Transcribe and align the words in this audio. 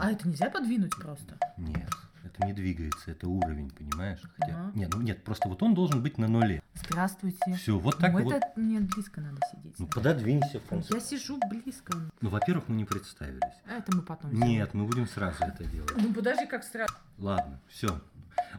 А 0.00 0.10
это 0.10 0.26
нельзя 0.26 0.48
подвинуть 0.48 0.96
просто? 0.96 1.38
Нет, 1.58 1.90
это 2.24 2.46
не 2.46 2.54
двигается, 2.54 3.10
это 3.10 3.28
уровень, 3.28 3.70
понимаешь? 3.70 4.22
Хотя, 4.38 4.58
Ага. 4.58 4.72
нет, 4.74 4.94
ну 4.94 5.02
нет, 5.02 5.22
просто 5.22 5.46
вот 5.46 5.62
он 5.62 5.74
должен 5.74 6.02
быть 6.02 6.16
на 6.16 6.26
нуле. 6.26 6.62
Здравствуйте. 6.72 7.52
Все, 7.52 7.78
вот 7.78 7.98
так 7.98 8.14
ну, 8.14 8.22
вот. 8.22 8.32
это 8.32 8.50
мне 8.56 8.80
близко 8.80 9.20
надо 9.20 9.40
сидеть. 9.52 9.78
Ну 9.78 9.86
пододвинься, 9.86 10.58
Франциск. 10.60 10.94
Я 10.94 11.00
сижу 11.00 11.38
близко. 11.50 11.92
Ну, 12.22 12.30
во-первых, 12.30 12.68
мы 12.68 12.76
не 12.76 12.86
представились. 12.86 13.42
А 13.68 13.74
это 13.74 13.94
мы 13.94 14.00
потом 14.00 14.30
сделаем. 14.30 14.50
Нет, 14.50 14.72
мы 14.72 14.86
будем 14.86 15.06
сразу 15.06 15.44
это 15.44 15.64
делать. 15.64 15.92
Ну 15.94 16.14
подожди, 16.14 16.46
как 16.46 16.64
страшно. 16.64 16.96
Ладно, 17.18 17.60
все. 17.68 18.00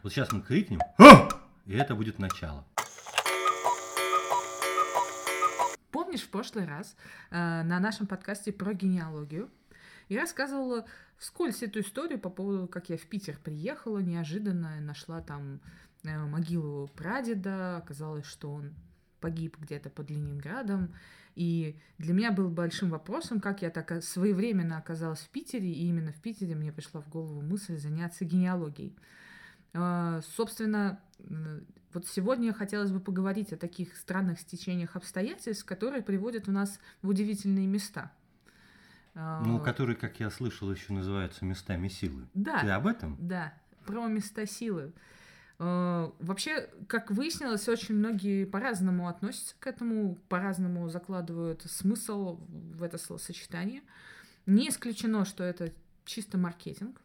Вот 0.04 0.12
сейчас 0.12 0.30
мы 0.30 0.42
крикнем, 0.42 0.78
«А!» 0.98 1.28
и 1.66 1.74
это 1.74 1.96
будет 1.96 2.20
начало. 2.20 2.64
Помнишь, 5.90 6.22
в 6.22 6.30
прошлый 6.30 6.66
раз 6.66 6.94
э, 7.30 7.62
на 7.64 7.80
нашем 7.80 8.06
подкасте 8.06 8.52
про 8.52 8.74
генеалогию 8.74 9.50
я 10.08 10.22
рассказывала 10.22 10.86
вскользь 11.18 11.62
эту 11.62 11.80
историю 11.80 12.18
по 12.18 12.30
поводу, 12.30 12.66
как 12.66 12.90
я 12.90 12.96
в 12.96 13.06
Питер 13.06 13.38
приехала 13.42 13.98
неожиданно, 13.98 14.78
и 14.78 14.80
нашла 14.80 15.20
там 15.20 15.60
э, 16.04 16.18
могилу 16.18 16.88
прадеда, 16.96 17.76
оказалось, 17.78 18.26
что 18.26 18.52
он 18.52 18.74
погиб 19.20 19.56
где-то 19.58 19.88
под 19.88 20.10
Ленинградом, 20.10 20.94
и 21.34 21.78
для 21.98 22.12
меня 22.12 22.32
был 22.32 22.50
большим 22.50 22.90
вопросом, 22.90 23.40
как 23.40 23.62
я 23.62 23.70
так 23.70 24.02
своевременно 24.02 24.76
оказалась 24.78 25.20
в 25.20 25.28
Питере, 25.28 25.70
и 25.70 25.86
именно 25.86 26.12
в 26.12 26.20
Питере 26.20 26.54
мне 26.54 26.72
пришла 26.72 27.00
в 27.00 27.08
голову 27.08 27.40
мысль 27.40 27.78
заняться 27.78 28.24
генеалогией. 28.24 28.96
Э, 29.72 30.20
Собственно, 30.36 31.00
вот 31.94 32.06
сегодня 32.06 32.52
хотелось 32.52 32.90
бы 32.90 33.00
поговорить 33.00 33.52
о 33.52 33.56
таких 33.56 33.96
странных 33.96 34.40
стечениях 34.40 34.96
обстоятельств, 34.96 35.64
которые 35.64 36.02
приводят 36.02 36.48
у 36.48 36.52
нас 36.52 36.80
в 37.02 37.08
удивительные 37.08 37.66
места. 37.66 38.10
Ну, 39.14 39.60
которые, 39.60 39.96
как 39.96 40.20
я 40.20 40.30
слышал, 40.30 40.70
еще 40.72 40.92
называются 40.92 41.44
местами 41.44 41.88
силы. 41.88 42.26
Да, 42.34 42.60
Ты 42.60 42.70
об 42.70 42.86
этом? 42.86 43.16
да, 43.20 43.52
про 43.84 44.06
места 44.06 44.46
силы. 44.46 44.92
Э, 45.58 46.10
Вообще, 46.18 46.68
как 46.88 47.10
выяснилось, 47.10 47.68
очень 47.68 47.94
многие 47.96 48.44
по-разному 48.46 49.08
относятся 49.08 49.54
к 49.58 49.66
этому, 49.66 50.16
по-разному 50.28 50.88
закладывают 50.88 51.62
смысл 51.62 52.40
в 52.48 52.82
это 52.82 52.96
словосочетание. 52.98 53.82
Не 54.46 54.68
исключено, 54.70 55.24
что 55.24 55.44
это 55.44 55.72
чисто 56.04 56.38
маркетинг. 56.38 57.00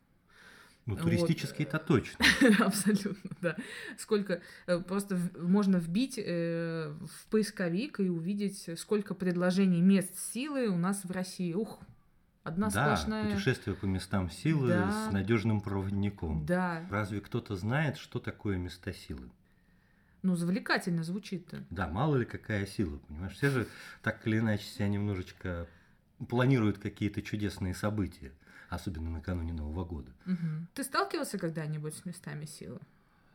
Ну, 0.86 0.94
Вот. 0.96 1.04
туристический 1.04 1.66
это 1.66 1.80
точно. 1.80 2.24
Абсолютно, 2.60 3.30
да. 3.42 3.58
Сколько 3.98 4.42
э, 4.68 4.80
просто 4.80 5.20
можно 5.38 5.78
вбить 5.78 6.18
э, 6.18 6.94
в 7.02 7.28
поисковик 7.30 8.00
и 8.00 8.10
увидеть, 8.10 8.70
сколько 8.80 9.14
предложений 9.14 9.82
мест 9.82 10.18
силы 10.18 10.70
у 10.70 10.78
нас 10.78 11.04
в 11.04 11.12
России. 11.12 11.54
Ух, 11.54 11.80
одна 12.48 12.70
да, 12.70 12.96
сплошная. 12.96 13.32
путешествие 13.32 13.76
по 13.76 13.86
местам 13.86 14.30
силы 14.30 14.70
Да. 14.70 14.92
с 15.10 15.12
надежным 15.14 15.62
проводником. 15.62 16.46
Да, 16.46 16.86
Разве 16.90 17.22
кто-то 17.22 17.56
знает, 17.56 17.98
что 17.98 18.20
такое 18.20 18.58
места 18.58 18.94
силы? 18.94 19.30
ну 20.24 20.36
завлекательно 20.36 21.04
звучит-то. 21.04 21.64
Да, 21.70 21.88
мало 21.88 22.18
ли 22.18 22.26
какая 22.26 22.66
сила, 22.66 22.98
понимаешь? 23.08 23.34
Все 23.34 23.50
же 23.50 23.68
так 24.02 24.26
или 24.28 24.40
иначе 24.40 24.66
себя 24.66 24.88
немножечко 24.90 25.68
планируют 26.28 26.80
какие-то 26.80 27.22
чудесные 27.22 27.74
события, 27.76 28.32
особенно 28.70 29.10
накануне 29.10 29.54
Нового 29.54 29.86
года. 29.86 30.12
Мгм. 30.26 30.68
Ты 30.74 30.84
сталкивался 30.84 31.38
когда-нибудь 31.38 31.96
с 31.96 32.04
местами 32.06 32.46
силы? 32.46 32.80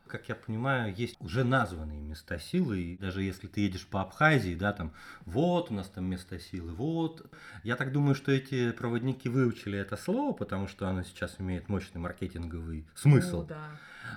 Как 0.07 0.29
я 0.29 0.35
понимаю, 0.35 0.93
есть 0.95 1.15
уже 1.19 1.43
названные 1.43 1.99
места 2.01 2.37
силы, 2.37 2.81
и 2.81 2.97
даже 2.97 3.23
если 3.23 3.47
ты 3.47 3.61
едешь 3.61 3.87
по 3.87 4.01
Абхазии, 4.01 4.53
да, 4.53 4.73
там, 4.73 4.93
вот 5.25 5.71
у 5.71 5.73
нас 5.73 5.89
там 5.89 6.05
место 6.05 6.39
силы, 6.39 6.73
вот. 6.73 7.25
Я 7.63 7.75
так 7.75 7.91
думаю, 7.91 8.13
что 8.13 8.31
эти 8.31 8.71
проводники 8.71 9.29
выучили 9.29 9.77
это 9.79 9.97
слово, 9.97 10.33
потому 10.33 10.67
что 10.67 10.87
оно 10.87 11.03
сейчас 11.03 11.35
имеет 11.39 11.69
мощный 11.69 11.99
маркетинговый 11.99 12.85
смысл. 12.95 13.41
О, 13.41 13.45
да. 13.45 13.69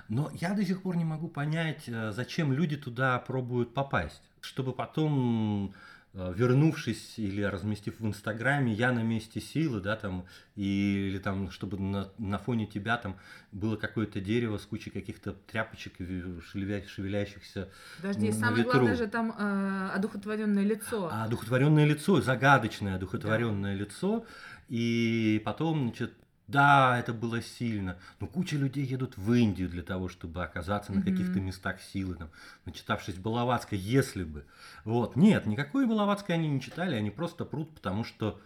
Но 0.09 0.29
я 0.33 0.53
до 0.53 0.65
сих 0.65 0.81
пор 0.81 0.97
не 0.97 1.05
могу 1.05 1.27
понять, 1.27 1.83
э, 1.87 2.11
зачем 2.11 2.51
люди 2.53 2.77
туда 2.77 3.19
пробуют 3.19 3.73
попасть. 3.73 4.21
Чтобы 4.41 4.73
потом, 4.73 5.73
вернувшись 6.17 7.19
или 7.19 7.41
разместив 7.43 7.99
в 7.99 8.05
Инстаграме, 8.05 8.73
я 8.73 8.91
на 8.91 9.03
месте 9.03 9.39
силы, 9.39 9.79
да, 9.81 9.95
там, 9.95 10.25
и- 10.55 11.07
или 11.09 11.19
там, 11.19 11.51
чтобы 11.51 11.77
на, 11.79 12.09
на 12.17 12.37
фоне 12.37 12.65
тебя 12.65 12.97
там 12.97 13.15
было 13.51 13.75
какое-то 13.75 14.19
дерево 14.19 14.57
с 14.57 14.65
кучей 14.65 14.89
каких-то 14.89 15.33
тряпочек, 15.33 15.93
шевеля- 15.99 16.87
шевелящихся, 16.87 17.69
Подожди, 17.97 18.27
на 18.27 18.33
самое 18.33 18.57
ветру. 18.63 18.71
главное 18.71 18.95
же 18.95 19.07
там 19.07 19.31
э, 19.37 19.89
одухотворенное 19.95 20.63
лицо. 20.63 21.09
а 21.11 21.25
одухотворенное 21.25 21.85
лицо, 21.85 22.21
загадочное 22.21 22.95
одухотворенное 22.95 23.75
лицо, 23.75 24.25
и 24.69 25.41
потом, 25.45 25.89
значит, 25.89 26.13
да, 26.47 26.97
это 26.97 27.13
было 27.13 27.41
сильно. 27.41 27.97
Но 28.19 28.27
куча 28.27 28.55
людей 28.55 28.85
едут 28.85 29.17
в 29.17 29.33
Индию 29.33 29.69
для 29.69 29.83
того, 29.83 30.07
чтобы 30.07 30.43
оказаться 30.43 30.93
на 30.93 31.01
каких-то 31.01 31.39
местах 31.41 31.81
силы, 31.81 32.15
там, 32.15 32.29
начитавшись 32.65 33.15
Балаватской, 33.15 33.77
если 33.77 34.23
бы. 34.23 34.45
Вот. 34.85 35.15
Нет, 35.17 35.45
никакой 35.45 35.85
Балаватской 35.85 36.35
они 36.35 36.47
не 36.47 36.61
читали, 36.61 36.95
они 36.95 37.11
просто 37.11 37.43
прут, 37.43 37.75
потому 37.75 38.05
что 38.05 38.39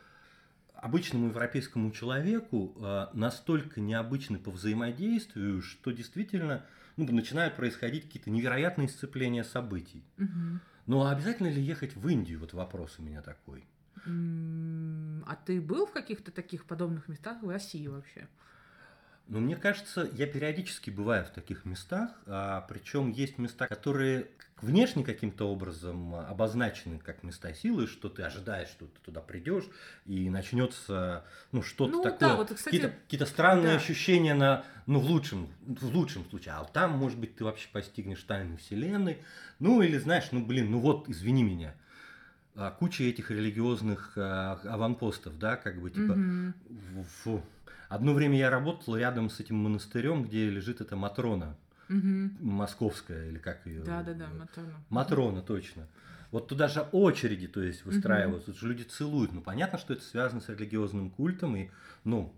обычному 0.73 1.27
европейскому 1.27 1.91
человеку 1.91 2.75
э, 2.77 3.07
настолько 3.13 3.79
необычны 3.79 4.39
по 4.39 4.49
взаимодействию, 4.49 5.61
что 5.61 5.91
действительно 5.91 6.65
ну, 6.97 7.05
начинают 7.11 7.55
происходить 7.55 8.05
какие-то 8.05 8.31
невероятные 8.31 8.89
сцепления 8.89 9.43
событий. 9.43 10.03
Ну, 10.87 11.03
а 11.03 11.11
обязательно 11.11 11.47
ли 11.47 11.61
ехать 11.61 11.95
в 11.95 12.07
Индию? 12.07 12.39
Вот 12.39 12.53
вопрос 12.53 12.95
у 12.97 13.03
меня 13.03 13.21
такой. 13.21 13.63
А 14.05 15.35
ты 15.45 15.61
был 15.61 15.85
в 15.85 15.91
каких-то 15.91 16.31
таких 16.31 16.65
подобных 16.65 17.07
местах 17.07 17.41
в 17.41 17.49
России 17.49 17.87
вообще? 17.87 18.27
Но 19.27 19.39
мне 19.39 19.55
кажется, 19.55 20.09
я 20.13 20.27
периодически 20.27 20.89
бываю 20.89 21.25
в 21.25 21.29
таких 21.29 21.63
местах, 21.63 22.11
а, 22.25 22.61
причем 22.67 23.11
есть 23.11 23.37
места, 23.37 23.67
которые 23.67 24.27
внешне 24.61 25.03
каким-то 25.03 25.49
образом 25.49 26.15
обозначены 26.15 26.99
как 26.99 27.23
места 27.23 27.53
силы, 27.53 27.87
что 27.87 28.09
ты 28.09 28.23
ожидаешь, 28.23 28.69
что 28.69 28.85
ты 28.85 28.99
туда 29.03 29.21
придешь, 29.21 29.65
и 30.05 30.29
начнется 30.29 31.25
ну, 31.51 31.61
что-то 31.63 31.93
Ну, 31.93 32.03
да, 32.03 32.11
такое, 32.11 32.35
вот, 32.35 32.47
кстати, 32.49 32.75
какие-то, 32.75 32.89
какие-то 32.89 33.25
странные 33.25 33.73
да. 33.73 33.75
ощущения 33.77 34.33
на, 34.33 34.65
ну, 34.85 34.99
в 34.99 35.05
лучшем, 35.05 35.47
в 35.65 35.95
лучшем 35.95 36.25
случае. 36.29 36.55
А 36.55 36.65
там, 36.65 36.91
может 36.91 37.17
быть, 37.17 37.35
ты 37.35 37.43
вообще 37.43 37.69
постигнешь 37.71 38.23
тайны 38.23 38.57
Вселенной. 38.57 39.19
Ну, 39.59 39.81
или 39.81 39.97
знаешь, 39.97 40.27
ну, 40.31 40.45
блин, 40.45 40.71
ну 40.71 40.79
вот, 40.79 41.09
извини 41.09 41.43
меня, 41.43 41.73
куча 42.79 43.03
этих 43.03 43.31
религиозных 43.31 44.13
а, 44.17 44.59
аванпостов, 44.65 45.37
да, 45.37 45.55
как 45.55 45.81
бы, 45.81 45.89
типа, 45.89 46.13
Мгм. 46.13 46.53
Фу. 47.23 47.43
Одно 47.89 48.13
время 48.13 48.37
я 48.37 48.49
работал 48.49 48.95
рядом 48.95 49.29
с 49.29 49.39
этим 49.39 49.57
монастырем, 49.57 50.23
где 50.23 50.49
лежит 50.49 50.79
эта 50.81 50.95
Матрона 50.95 51.57
Мгм. 51.89 52.37
московская, 52.39 53.27
или 53.29 53.37
как 53.37 53.65
ее? 53.65 53.83
Да-да-да, 53.83 54.29
Матрона. 54.29 54.73
Матрона, 54.89 55.41
точно. 55.41 55.87
Вот 56.31 56.47
туда 56.47 56.69
же 56.69 56.87
очереди, 56.93 57.47
то 57.47 57.61
есть, 57.61 57.83
выстраиваются, 57.83 58.51
тут 58.51 58.59
же 58.59 58.69
люди 58.69 58.83
целуют. 58.83 59.33
Ну, 59.33 59.41
понятно, 59.41 59.77
что 59.77 59.93
это 59.93 60.03
связано 60.03 60.39
с 60.39 60.47
религиозным 60.47 61.09
культом, 61.09 61.57
и, 61.57 61.69
ну, 62.05 62.33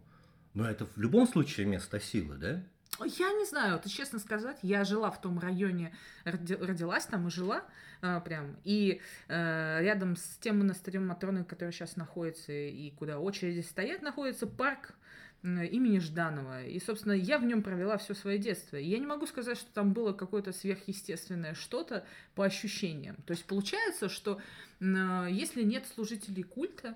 но 0.55 0.67
это 0.67 0.85
в 0.87 0.97
любом 0.97 1.27
случае 1.27 1.67
место 1.67 1.99
силы, 1.99 2.37
да? 2.37 2.63
Я 2.99 3.33
не 3.33 3.45
знаю, 3.45 3.73
вот 3.73 3.91
честно 3.91 4.19
сказать, 4.19 4.57
я 4.61 4.83
жила 4.83 5.09
в 5.09 5.19
том 5.19 5.39
районе, 5.39 5.93
роди- 6.25 6.55
родилась 6.55 7.05
там 7.05 7.27
и 7.27 7.31
жила 7.31 7.63
а, 8.01 8.19
прям, 8.19 8.55
и 8.63 9.01
э, 9.27 9.79
рядом 9.81 10.15
с 10.15 10.37
тем 10.39 10.59
монастырем 10.59 11.07
Матроны, 11.07 11.43
который 11.43 11.71
сейчас 11.71 11.95
находится 11.95 12.51
и 12.51 12.91
куда 12.91 13.19
очереди 13.19 13.61
стоят, 13.61 14.01
находится 14.01 14.45
парк 14.45 14.93
имени 15.43 15.99
Жданова. 15.99 16.63
И, 16.63 16.79
собственно, 16.79 17.11
я 17.11 17.37
в 17.37 17.43
нем 17.43 17.63
провела 17.63 17.97
все 17.97 18.13
свое 18.13 18.37
детство. 18.37 18.77
И 18.77 18.87
я 18.87 18.97
не 18.97 19.05
могу 19.05 19.27
сказать, 19.27 19.57
что 19.57 19.71
там 19.73 19.91
было 19.91 20.13
какое-то 20.13 20.53
сверхъестественное 20.53 21.53
что-то 21.53 22.05
по 22.33 22.45
ощущениям. 22.45 23.17
То 23.25 23.31
есть 23.31 23.43
получается, 23.45 24.07
что 24.07 24.39
э, 24.79 25.27
если 25.29 25.63
нет 25.63 25.85
служителей 25.93 26.43
культа, 26.43 26.95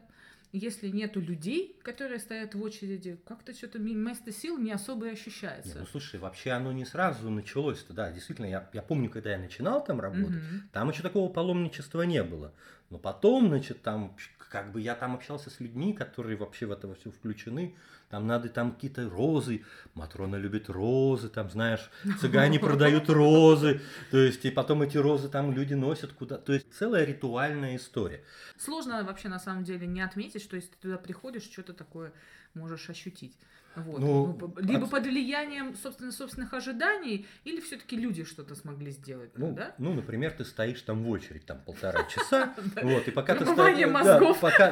если 0.52 0.90
нету 0.90 1.20
людей, 1.20 1.78
которые 1.84 2.20
стоят 2.20 2.55
в 2.55 2.61
очереди, 2.61 3.20
как-то 3.26 3.53
что-то 3.53 3.79
место 3.79 4.32
сил 4.32 4.58
не 4.58 4.72
особо 4.72 5.08
и 5.08 5.11
ощущается. 5.11 5.79
ну, 5.79 5.85
слушай, 5.85 6.20
вообще 6.20 6.52
оно 6.52 6.72
не 6.72 6.85
сразу 6.85 7.29
началось-то, 7.29 7.94
да, 7.94 8.11
действительно, 8.11 8.46
я, 8.46 8.70
я 8.73 8.82
помню, 8.82 9.09
когда 9.09 9.32
я 9.32 9.38
начинал 9.38 9.84
там 9.84 9.99
работать, 9.99 10.38
Мгм. 10.38 10.70
Там 10.72 10.90
еще 10.90 11.03
такого 11.03 11.32
паломничества 11.32 12.03
не 12.03 12.23
было. 12.23 12.53
Но 12.90 12.97
потом, 12.97 13.47
значит, 13.47 13.82
там, 13.82 14.16
как 14.38 14.72
бы 14.72 14.82
я 14.82 14.96
там 14.96 15.16
общался 15.16 15.49
с 15.49 15.59
людьми, 15.59 15.94
которые 15.94 16.38
вообще 16.38 16.66
в 16.66 16.72
это 16.72 16.94
все 16.96 17.11
включены. 17.11 17.76
Там 18.09 18.26
надо 18.26 18.48
там 18.50 18.72
какие-то 18.74 19.09
розы. 19.09 19.64
Матрона 19.94 20.38
любит 20.38 20.70
розы, 20.70 21.28
там, 21.30 21.50
знаешь, 21.50 21.90
цыгане 22.22 22.59
продают 22.59 23.09
розы. 23.09 23.82
То 24.12 24.18
есть, 24.18 24.46
и 24.46 24.52
потом 24.52 24.82
эти 24.82 24.98
розы 24.98 25.28
там 25.30 25.52
люди 25.52 25.74
носят 25.74 26.14
куда. 26.14 26.38
То 26.38 26.54
есть, 26.54 26.68
целая 26.74 27.04
ритуальная 27.04 27.76
история. 27.76 28.24
Сложно 28.58 29.04
вообще 29.04 29.28
на 29.28 29.40
самом 29.40 29.64
деле 29.64 29.88
не 29.88 30.02
отметить, 30.02 30.42
что 30.42 30.56
если 30.56 30.70
ты 30.70 30.78
туда 30.82 30.98
приходишь, 30.98 31.44
что-то 31.44 31.74
такое 31.74 32.14
можешь 32.54 32.90
ощутить. 32.90 33.36
Вот. 33.76 34.00
Ну, 34.00 34.36
Ну, 34.40 34.56
либо 34.59 34.86
от- 34.86 34.90
под 34.90 35.04
влиянием 35.06 35.76
собственно 35.76 36.12
собственных 36.12 36.52
ожиданий, 36.56 37.28
или 37.44 37.62
все-таки 37.62 37.96
люди 37.96 38.24
что-то 38.24 38.56
смогли 38.56 38.90
сделать, 38.90 39.30
Ну, 39.38 39.54
да? 39.54 39.76
ну, 39.78 39.94
например, 39.94 40.32
ты 40.32 40.46
стоишь 40.46 40.82
там 40.82 41.04
в 41.04 41.09
очередь 41.12 41.46
там 41.46 41.59
полтора 41.64 42.04
часа, 42.09 42.56
вот, 42.82 43.08
и 43.08 43.12
пока 43.12 43.36
ты 43.36 43.46
стоишь, 43.46 43.92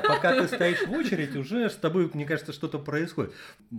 пока 0.07 0.33
ты 0.41 0.47
стоишь 0.47 0.87
в 0.87 0.91
очередь, 0.91 1.35
уже 1.35 1.69
с 1.69 1.75
тобой, 1.75 2.09
мне 2.15 2.25
кажется, 2.25 2.51
что-то 2.51 2.79
происходит. 2.79 3.24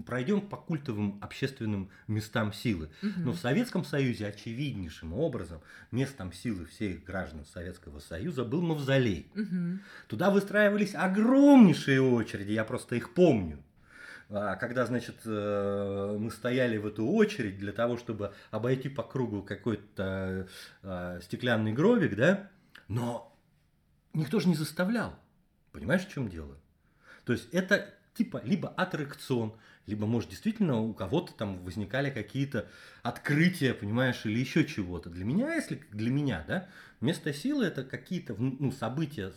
Пройдем 0.04 0.40
по 0.40 0.56
культовым 0.56 1.18
общественным 1.22 1.90
местам 2.06 2.52
силы. 2.52 2.90
Мгм. 3.02 3.24
Но 3.24 3.32
в 3.32 3.38
Советском 3.38 3.84
Союзе 3.84 4.26
очевиднейшим 4.26 5.12
образом 5.12 5.60
местом 5.90 6.32
силы 6.32 6.66
всех 6.66 7.04
граждан 7.04 7.44
Советского 7.44 8.00
Союза 8.00 8.44
был 8.44 8.62
мавзолей. 8.62 9.30
Мгм. 9.34 9.80
Туда 10.08 10.30
выстраивались 10.30 10.94
огромнейшие 10.94 12.00
очереди, 12.00 12.52
я 12.52 12.64
просто 12.64 12.96
их 12.96 13.14
помню. 13.14 13.62
А 14.28 14.56
Когда, 14.56 14.84
значит, 14.86 15.16
э, 15.24 16.16
мы 16.18 16.30
стояли 16.30 16.78
в 16.78 16.86
эту 16.86 17.06
очередь 17.06 17.58
для 17.58 17.72
того, 17.72 17.96
чтобы 17.96 18.32
обойти 18.50 18.88
по 18.88 19.04
кругу 19.04 19.42
какой-то 19.42 20.48
э, 20.82 21.20
стеклянный 21.22 21.72
гробик, 21.72 22.16
да, 22.16 22.50
но 22.88 23.36
никто 24.14 24.40
же 24.40 24.48
не 24.48 24.56
заставлял. 24.56 25.14
Понимаешь, 25.70 26.04
в 26.06 26.12
чем 26.12 26.28
дело? 26.28 26.56
То 27.24 27.32
есть 27.32 27.48
это 27.52 27.94
типа 28.16 28.40
либо 28.44 28.68
аттракцион, 28.68 29.54
либо, 29.86 30.06
может, 30.06 30.30
действительно 30.30 30.80
у 30.80 30.92
кого-то 30.94 31.32
там 31.32 31.62
возникали 31.64 32.10
какие-то 32.10 32.68
открытия, 33.02 33.72
понимаешь, 33.72 34.22
или 34.24 34.38
еще 34.38 34.64
чего-то. 34.64 35.10
Для 35.10 35.24
меня, 35.24 35.54
если 35.54 35.80
для 35.92 36.10
меня, 36.10 36.44
да, 36.48 36.68
место 37.00 37.32
силы 37.32 37.66
это 37.66 37.84
какие-то 37.84 38.34
вну- 38.34 38.56
ну, 38.58 38.72
события, 38.72 39.32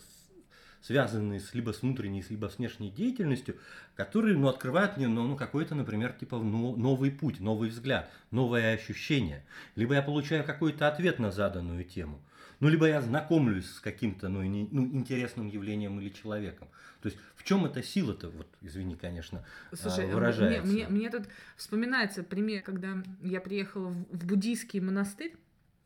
связанные 0.81 1.39
с, 1.39 1.53
либо 1.53 1.71
с 1.71 1.81
внутренней, 1.81 2.23
либо 2.29 2.47
с 2.47 2.57
внешней 2.57 2.89
деятельностью, 2.89 3.57
которые, 3.95 4.37
ну, 4.37 4.47
открывают 4.47 4.97
мне, 4.97 5.07
ну, 5.07 5.27
ну, 5.27 5.35
какой-то, 5.35 5.75
например, 5.75 6.13
типа 6.13 6.37
ну, 6.37 6.75
новый 6.75 7.11
путь, 7.11 7.39
новый 7.39 7.69
взгляд, 7.69 8.11
новое 8.31 8.73
ощущение. 8.73 9.45
Либо 9.75 9.93
я 9.95 10.01
получаю 10.01 10.43
какой-то 10.43 10.87
ответ 10.87 11.19
на 11.19 11.31
заданную 11.31 11.83
тему. 11.83 12.21
Ну, 12.59 12.67
либо 12.67 12.87
я 12.87 13.01
знакомлюсь 13.01 13.69
с 13.69 13.79
каким-то 13.79 14.27
ну, 14.27 14.43
не- 14.43 14.67
ну, 14.71 14.85
интересным 14.85 15.47
явлением 15.47 15.99
или 15.99 16.09
человеком. 16.09 16.67
То 17.01 17.07
есть 17.09 17.17
в 17.35 17.43
чем 17.43 17.65
эта 17.65 17.81
сила-то, 17.81 18.29
вот, 18.29 18.47
извини, 18.61 18.95
конечно, 18.95 19.45
Слушай, 19.73 20.01
а, 20.01 20.03
а, 20.03 20.07
мне, 20.07 20.15
выражается? 20.15 20.71
мне, 20.73 20.87
мне 20.89 21.09
тут 21.09 21.23
вспоминается 21.55 22.23
пример, 22.23 22.61
когда 22.63 23.01
я 23.21 23.39
приехала 23.39 23.89
в, 23.89 24.03
в 24.11 24.25
буддийский 24.25 24.79
монастырь, 24.81 25.35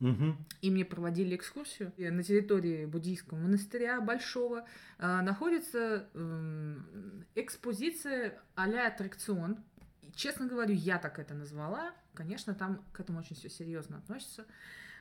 Мгм. 0.00 0.36
и 0.60 0.70
мне 0.70 0.84
проводили 0.84 1.36
экскурсию. 1.36 1.92
И 1.96 2.10
на 2.10 2.24
территории 2.24 2.84
буддийского 2.86 3.38
монастыря 3.38 4.00
большого 4.00 4.66
а, 4.98 5.22
находится 5.22 6.08
м, 6.14 7.24
экспозиция 7.36 8.40
а-ля 8.56 8.88
аттракцион. 8.88 9.58
И, 10.02 10.10
честно 10.12 10.46
говорю, 10.46 10.74
я 10.74 10.98
так 10.98 11.20
это 11.20 11.34
назвала. 11.34 11.92
Конечно, 12.14 12.54
там 12.54 12.84
к 12.92 12.98
этому 13.00 13.20
очень 13.20 13.36
все 13.36 13.48
серьезно 13.48 13.98
относится. 13.98 14.44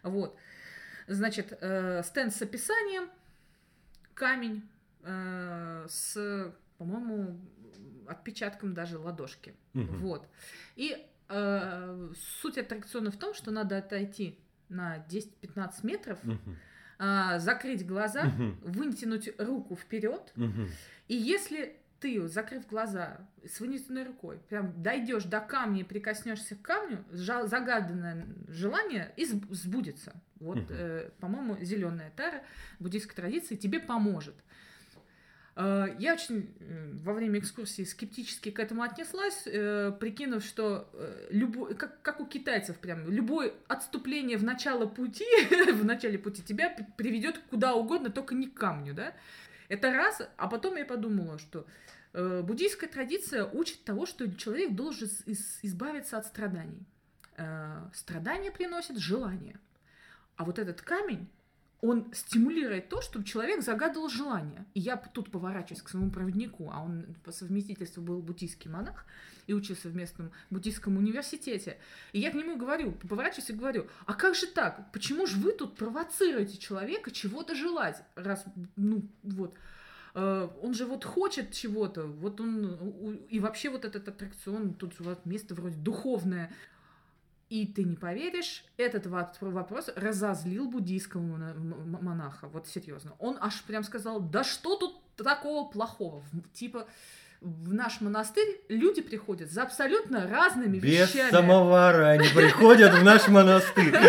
Вот. 0.04 0.38
Значит, 1.08 1.58
э, 1.62 2.02
стенд 2.04 2.34
с 2.34 2.42
описанием, 2.42 3.10
камень 4.14 4.68
э, 5.04 5.86
с, 5.90 6.54
по-моему, 6.78 7.40
отпечатком 8.08 8.74
даже 8.74 8.98
ладошки. 8.98 9.56
Мгм. 9.74 9.98
Вот. 9.98 10.28
И 10.76 11.06
э, 11.30 12.10
суть 12.42 12.58
аттракциона 12.58 13.12
в 13.12 13.18
том, 13.18 13.34
что 13.34 13.52
надо 13.52 13.78
отойти 13.78 14.40
на 14.70 15.06
10-15 15.10 15.72
метров, 15.84 16.24
Мгм. 16.24 16.58
а, 17.00 17.40
закрыть 17.40 17.86
глаза, 17.86 18.24
Мгм. 18.26 18.60
вытянуть 18.64 19.30
руку 19.40 19.76
вперед. 19.76 20.32
Мгм. 20.36 20.70
И 21.08 21.16
если 21.16 21.78
ты, 22.04 22.28
закрыв 22.28 22.68
глаза, 22.68 23.18
с 23.48 23.60
вынесенной 23.62 24.04
рукой, 24.04 24.38
прям 24.50 24.74
дойдешь 24.84 25.24
до 25.24 25.40
камня 25.40 25.82
и 25.82 25.84
прикоснешься 25.86 26.56
к 26.56 26.62
камню, 26.62 27.04
загаданное 27.12 28.26
желание 28.50 29.14
и 29.16 29.24
сб- 29.26 29.48
сбудется. 29.54 30.12
Вот, 30.40 30.58
Мгм. 30.58 30.68
э, 30.70 31.10
по-моему, 31.22 31.58
зеленая 31.62 32.12
тара 32.18 32.42
буддийской 32.80 33.16
традиции 33.16 33.56
тебе 33.56 33.80
поможет. 33.80 34.36
Э, 35.56 35.96
Я 36.00 36.14
очень 36.14 36.54
э, 36.60 36.92
во 37.04 37.14
время 37.14 37.40
экскурсии 37.40 37.84
скептически 37.84 38.50
к 38.52 38.60
этому 38.60 38.82
отнеслась, 38.82 39.44
э, 39.46 39.92
прикинув, 40.00 40.44
что 40.44 40.90
э, 40.94 41.28
любой, 41.30 41.76
как, 41.76 42.02
как 42.02 42.20
у 42.20 42.26
китайцев 42.26 42.78
прям, 42.80 43.10
любое 43.10 43.54
отступление 43.68 44.38
в 44.38 44.44
начало 44.44 44.88
пути, 44.88 45.26
в 45.72 45.86
начале 45.86 46.18
пути 46.18 46.42
тебя 46.42 46.76
приведет 46.98 47.38
куда 47.50 47.76
угодно, 47.76 48.10
только 48.10 48.36
не 48.36 48.48
к 48.48 48.56
камню, 48.56 48.94
да? 48.94 49.14
Это 49.74 49.92
раз, 49.92 50.22
а 50.38 50.48
потом 50.48 50.76
я 50.76 50.86
подумала, 50.86 51.40
что 51.40 51.66
э, 52.14 52.42
буддийская 52.44 52.88
традиция 52.88 53.44
учит 53.46 53.84
того, 53.84 54.06
что 54.06 54.32
человек 54.36 54.76
должен 54.76 55.08
из- 55.08 55.26
из- 55.26 55.60
избавиться 55.64 56.20
от 56.20 56.28
страданий. 56.28 56.86
Э, 57.38 57.90
страдания 57.92 58.52
приносят 58.52 58.98
желание. 58.98 59.60
А 60.36 60.46
вот 60.46 60.60
этот 60.60 60.84
камень, 60.84 61.28
он 61.84 62.14
стимулирует 62.14 62.88
то, 62.88 63.02
чтобы 63.02 63.26
человек 63.26 63.62
загадывал 63.62 64.08
желание. 64.08 64.66
И 64.74 64.80
я 64.80 64.96
тут 64.96 65.30
поворачиваюсь 65.30 65.82
к 65.82 65.90
своему 65.90 66.12
проводнику, 66.12 66.72
а 66.72 66.82
он 66.82 67.18
по 67.26 67.34
совместительству 67.34 68.02
был 68.02 68.22
буддийский 68.22 68.72
монах 68.72 69.06
и 69.48 69.54
учился 69.54 69.90
в 69.90 69.96
местном 69.96 70.32
буддийском 70.50 70.96
университете. 70.96 71.78
И 72.14 72.22
я 72.22 72.32
к 72.32 72.36
нему 72.36 72.56
говорю, 72.56 72.94
поворачиваюсь 72.94 73.50
и 73.50 73.54
говорю, 73.54 73.88
а 74.06 74.14
как 74.14 74.34
же 74.34 74.48
так? 74.48 74.94
Почему 74.94 75.28
же 75.28 75.36
вы 75.36 75.52
тут 75.52 75.76
провоцируете 75.76 76.58
человека 76.58 77.12
чего-то 77.12 77.54
желать? 77.54 78.02
Раз, 78.16 78.46
ну, 78.78 79.02
вот. 79.22 79.54
Э, 80.16 80.48
Он 80.62 80.74
же 80.74 80.86
вот 80.86 81.04
хочет 81.04 81.52
чего-то, 81.52 82.04
вот 82.04 82.40
он, 82.40 83.18
и 83.28 83.42
вообще 83.42 83.70
вот 83.70 83.84
этот 83.84 84.08
аттракцион, 84.08 84.74
тут 84.74 84.94
же 84.94 85.04
вот 85.04 85.26
место 85.26 85.54
вроде 85.54 85.76
духовное. 85.76 86.50
И 87.50 87.68
ты 87.68 87.84
не 87.84 87.96
поверишь, 87.96 88.66
этот 88.78 89.06
вопрос 89.06 89.90
разозлил 89.96 90.70
буддийского 90.70 91.22
монаха. 91.22 92.48
Вот 92.48 92.68
серьезно. 92.68 93.14
Он 93.20 93.38
аж 93.40 93.62
прям 93.64 93.84
сказал, 93.84 94.20
да 94.20 94.44
что 94.44 94.76
тут 94.76 95.00
такого 95.16 95.70
плохого? 95.70 96.24
Типа, 96.54 96.88
в 97.44 97.74
наш 97.74 98.00
монастырь 98.02 98.62
люди 98.70 99.02
приходят 99.02 99.52
за 99.52 99.64
абсолютно 99.64 100.28
разными 100.28 100.80
Без 100.80 101.14
вещами. 101.14 101.30
самовара 101.30 102.08
они 102.12 102.30
приходят 102.30 102.94
в 102.94 103.04
наш 103.04 103.28
монастырь. 103.28 103.94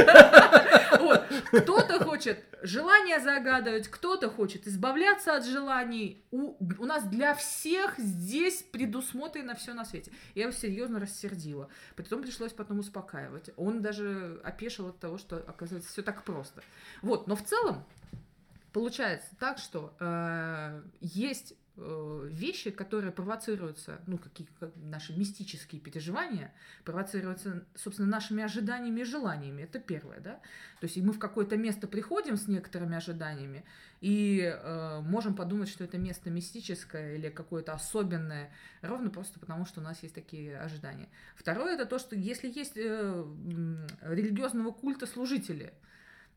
Вот. 1.00 1.22
Кто-то 1.50 2.02
хочет 2.02 2.42
желание 2.62 3.20
загадывать, 3.20 3.88
кто-то 3.88 4.30
хочет 4.30 4.66
избавляться 4.66 5.36
от 5.36 5.44
желаний. 5.44 6.24
У, 6.30 6.54
у 6.78 6.86
нас 6.86 7.04
для 7.04 7.34
всех 7.34 7.98
здесь 7.98 8.62
предусмотрено 8.62 9.54
все 9.54 9.74
на 9.74 9.84
свете. 9.84 10.12
Я 10.34 10.44
его 10.44 10.52
серьезно 10.52 10.98
рассердила. 10.98 11.68
Потом 11.94 12.22
пришлось 12.22 12.52
потом 12.52 12.78
успокаивать. 12.78 13.50
Он 13.56 13.82
даже 13.82 14.40
опешил 14.44 14.88
от 14.88 14.98
того, 14.98 15.18
что 15.18 15.36
оказывается 15.36 15.90
все 15.92 16.02
так 16.02 16.24
просто. 16.24 16.62
Вот, 17.02 17.26
но 17.26 17.36
в 17.36 17.44
целом 17.44 17.84
получается 18.72 19.28
так, 19.38 19.58
что 19.58 19.94
э, 20.00 20.80
есть 21.00 21.54
вещи, 21.76 22.70
которые 22.70 23.10
провоцируются, 23.12 24.00
ну, 24.06 24.16
какие 24.16 24.46
как 24.60 24.70
наши 24.76 25.12
мистические 25.12 25.80
переживания, 25.80 26.52
провоцируются, 26.84 27.66
собственно, 27.74 28.08
нашими 28.08 28.44
ожиданиями 28.44 29.00
и 29.00 29.04
желаниями. 29.04 29.62
Это 29.62 29.80
первое, 29.80 30.20
да? 30.20 30.34
То 30.80 30.86
есть 30.86 30.96
мы 30.98 31.12
в 31.12 31.18
какое-то 31.18 31.56
место 31.56 31.88
приходим 31.88 32.36
с 32.36 32.46
некоторыми 32.46 32.96
ожиданиями 32.96 33.64
и 34.00 34.40
э, 34.40 35.00
можем 35.00 35.34
подумать, 35.34 35.68
что 35.68 35.82
это 35.82 35.98
место 35.98 36.30
мистическое 36.30 37.16
или 37.16 37.28
какое-то 37.28 37.72
особенное, 37.72 38.52
ровно 38.80 39.10
просто 39.10 39.40
потому, 39.40 39.66
что 39.66 39.80
у 39.80 39.84
нас 39.84 40.00
есть 40.02 40.14
такие 40.14 40.56
ожидания. 40.58 41.08
Второе 41.34 41.74
это 41.74 41.86
то, 41.86 41.98
что 41.98 42.14
если 42.14 42.48
есть 42.48 42.76
э, 42.76 42.80
м, 42.86 43.86
религиозного 44.02 44.70
культа 44.70 45.06
служители, 45.06 45.74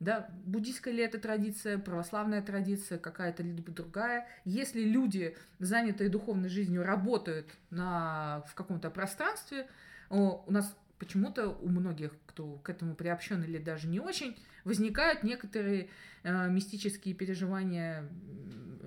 да, 0.00 0.28
буддийская 0.44 0.94
ли 0.94 1.02
это 1.02 1.18
традиция, 1.18 1.78
православная 1.78 2.42
традиция, 2.42 2.98
какая-то 2.98 3.42
либо 3.42 3.72
другая. 3.72 4.28
Если 4.44 4.82
люди, 4.82 5.36
занятые 5.58 6.08
духовной 6.08 6.48
жизнью, 6.48 6.84
работают 6.84 7.46
на, 7.70 8.44
в 8.48 8.54
каком-то 8.54 8.90
пространстве, 8.90 9.66
у 10.10 10.50
нас 10.50 10.76
почему-то 10.98 11.48
у 11.48 11.68
многих, 11.68 12.12
кто 12.26 12.54
к 12.58 12.70
этому 12.70 12.94
приобщен 12.94 13.42
или 13.42 13.58
даже 13.58 13.88
не 13.88 14.00
очень, 14.00 14.36
возникают 14.64 15.22
некоторые 15.22 15.88
э, 16.22 16.48
мистические 16.48 17.14
переживания, 17.14 18.08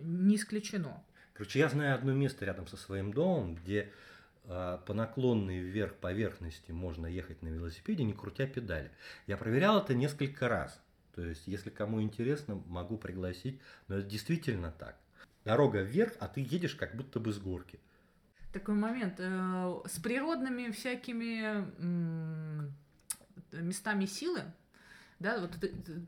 не 0.03 0.35
исключено. 0.35 1.03
Короче, 1.33 1.59
я 1.59 1.69
знаю 1.69 1.95
одно 1.95 2.13
место 2.13 2.45
рядом 2.45 2.67
со 2.67 2.77
своим 2.77 3.13
домом, 3.13 3.55
где 3.55 3.91
а, 4.45 4.77
по 4.79 4.93
наклонной 4.93 5.59
вверх 5.59 5.95
поверхности 5.95 6.71
можно 6.71 7.07
ехать 7.07 7.41
на 7.41 7.47
велосипеде, 7.47 8.03
не 8.03 8.13
крутя 8.13 8.47
педали. 8.47 8.91
Я 9.27 9.37
проверял 9.37 9.79
это 9.79 9.93
несколько 9.93 10.47
раз. 10.47 10.79
То 11.15 11.23
есть, 11.23 11.47
если 11.47 11.69
кому 11.69 12.01
интересно, 12.01 12.61
могу 12.67 12.97
пригласить. 12.97 13.59
Но 13.87 13.97
это 13.97 14.07
действительно 14.07 14.71
так. 14.71 14.97
Дорога 15.45 15.81
вверх, 15.81 16.13
а 16.19 16.27
ты 16.27 16.41
едешь 16.41 16.75
как 16.75 16.95
будто 16.95 17.19
бы 17.19 17.33
с 17.33 17.39
горки. 17.39 17.79
Такой 18.53 18.75
момент. 18.75 19.15
э, 19.17 19.79
с 19.85 19.99
природными 19.99 20.71
всякими 20.71 21.65
местами 23.51 24.05
силы, 24.05 24.41
да, 25.19 25.39
вот 25.39 25.51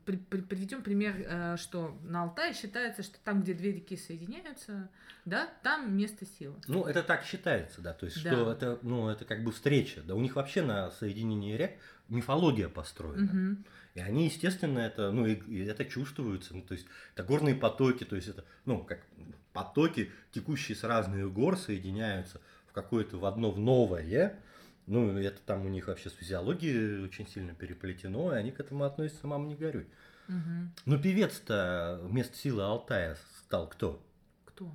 приведем 0.04 0.82
пример, 0.82 1.14
э, 1.18 1.56
что 1.56 1.96
на 2.02 2.24
Алтае 2.24 2.52
считается, 2.52 3.02
что 3.02 3.16
там, 3.22 3.42
где 3.42 3.54
две 3.54 3.72
реки 3.72 3.96
соединяются, 3.96 4.88
да, 5.24 5.48
там 5.62 5.96
место 5.96 6.26
силы. 6.26 6.56
Ну, 6.66 6.84
это 6.84 7.02
так 7.02 7.24
считается, 7.24 7.80
да. 7.80 7.92
То 7.92 8.06
есть, 8.06 8.22
Да. 8.24 8.32
что 8.32 8.50
это, 8.52 8.78
ну, 8.82 9.08
это 9.08 9.24
как 9.24 9.44
бы 9.44 9.52
встреча. 9.52 10.02
Да, 10.02 10.14
у 10.16 10.20
них 10.20 10.34
вообще 10.36 10.62
на 10.62 10.90
соединении 10.90 11.56
рек 11.56 11.78
мифология 12.08 12.68
построена. 12.68 13.22
Мгм. 13.32 13.64
И 13.94 14.00
они, 14.00 14.24
естественно, 14.26 14.80
это, 14.80 15.12
ну, 15.12 15.24
и, 15.26 15.34
и 15.34 15.64
это 15.64 15.84
чувствуется. 15.84 16.54
Ну, 16.54 16.62
то 16.62 16.74
есть, 16.74 16.86
это 17.14 17.22
горные 17.22 17.54
потоки, 17.54 18.04
то 18.04 18.16
есть, 18.16 18.28
это, 18.28 18.44
ну, 18.64 18.84
как 18.84 19.06
потоки, 19.52 20.10
текущие 20.32 20.76
с 20.76 20.82
разных 20.82 21.32
гор, 21.32 21.56
соединяются 21.56 22.40
в 22.66 22.72
какое-то 22.72 23.18
в 23.18 23.24
одно 23.24 23.52
в 23.52 23.58
новое. 23.58 24.40
Ну, 24.86 25.16
это 25.16 25.40
там 25.40 25.64
у 25.64 25.68
них 25.68 25.86
вообще 25.86 26.10
с 26.10 26.14
физиологией 26.14 27.04
очень 27.04 27.28
сильно 27.28 27.54
переплетено, 27.54 28.34
и 28.34 28.38
они 28.38 28.50
к 28.50 28.60
этому 28.60 28.84
относятся, 28.84 29.26
мама, 29.26 29.46
не 29.46 29.54
горюй. 29.54 29.86
Угу. 30.28 30.72
Но 30.86 30.98
певец-то 30.98 32.00
вместо 32.02 32.36
силы 32.36 32.62
Алтая 32.64 33.16
стал 33.38 33.68
кто? 33.68 34.04
Кто? 34.44 34.74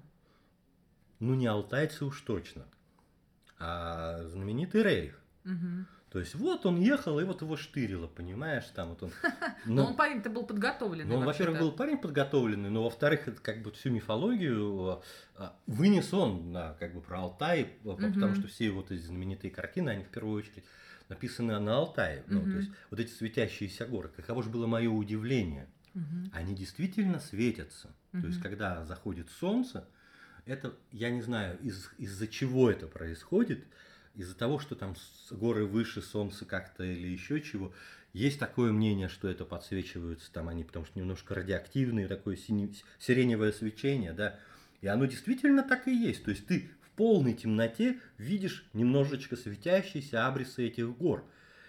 Ну, 1.20 1.36
не 1.36 1.48
алтайцы 1.48 2.06
уж 2.06 2.22
точно, 2.22 2.66
а 3.58 4.24
знаменитый 4.28 4.82
Рерих. 4.82 5.22
Угу. 5.44 5.86
То 6.12 6.20
есть 6.20 6.34
вот 6.34 6.66
он 6.66 6.80
ехал, 6.80 7.20
и 7.20 7.24
вот 7.24 7.42
его 7.42 7.56
штырило, 7.56 8.08
понимаешь, 8.08 8.66
там 8.74 8.90
вот 8.90 9.04
он. 9.04 9.12
Но 9.66 9.86
он 9.86 9.96
парень-то 9.96 10.30
был 10.30 10.44
подготовленный. 10.44 11.16
Ну, 11.16 11.24
во-первых, 11.24 11.60
был 11.60 11.72
парень 11.72 11.98
подготовленный, 11.98 12.70
но 12.70 12.84
во-вторых, 12.84 13.28
это 13.28 13.40
как 13.40 13.62
бы 13.62 13.72
всю 13.72 13.92
мифологию 13.92 15.02
а, 15.36 15.56
вынес 15.68 16.12
он 16.14 16.52
на 16.52 16.74
как 16.74 16.96
бы 16.96 17.02
про 17.02 17.20
Алтай, 17.20 17.78
потому 17.84 18.36
что 18.36 18.48
все 18.48 18.72
вот 18.72 18.92
эти 18.92 19.02
знаменитые 19.02 19.52
картины, 19.52 19.92
они 19.92 20.04
в 20.04 20.10
первую 20.10 20.40
очередь 20.40 20.64
написаны 21.10 21.60
на 21.60 21.78
Алтае. 21.78 22.24
Ну, 22.28 22.42
то 22.42 22.58
есть 22.58 22.72
вот 22.90 23.00
эти 23.00 23.12
светящиеся 23.12 23.86
горы. 23.86 24.10
Каково 24.10 24.44
же 24.44 24.50
было 24.50 24.66
мое 24.68 24.90
удивление. 24.90 25.68
Они 26.34 26.56
действительно 26.56 27.20
светятся. 27.20 27.94
То 28.12 28.26
есть, 28.26 28.42
когда 28.42 28.84
заходит 28.86 29.30
солнце, 29.40 29.88
это, 30.46 30.74
я 30.92 31.12
не 31.12 31.22
знаю, 31.22 31.60
из, 31.60 31.92
из-за 32.00 32.28
чего 32.28 32.72
это 32.72 32.88
происходит, 32.88 33.66
из-за 34.16 34.36
того, 34.36 34.60
что 34.60 34.76
там 34.76 34.96
горы 35.32 35.66
выше 35.66 36.02
солнца 36.02 36.46
как-то 36.46 36.84
или 36.84 37.08
еще 37.08 37.42
чего, 37.42 37.74
есть 38.14 38.40
такое 38.40 38.72
мнение, 38.72 39.08
что 39.08 39.28
это 39.30 39.46
подсвечиваются 39.46 40.32
там 40.32 40.50
они, 40.50 40.64
потому 40.64 40.86
что 40.86 40.98
немножко 40.98 41.36
радиоактивные, 41.36 42.08
такое 42.08 42.36
сине, 42.36 42.74
сиреневое 42.98 43.52
свечение, 43.52 44.14
да, 44.14 44.40
и 44.82 44.88
оно 44.88 45.06
действительно 45.06 45.64
так 45.64 45.88
и 45.88 45.96
есть, 45.96 46.24
то 46.24 46.32
есть 46.32 46.48
ты 46.48 46.70
в 46.82 46.90
полной 46.92 47.34
темноте 47.34 48.00
видишь 48.18 48.66
немножечко 48.74 49.36
светящиеся 49.36 50.28
абрисы 50.28 50.68
этих 50.68 50.90
гор, 50.98 51.24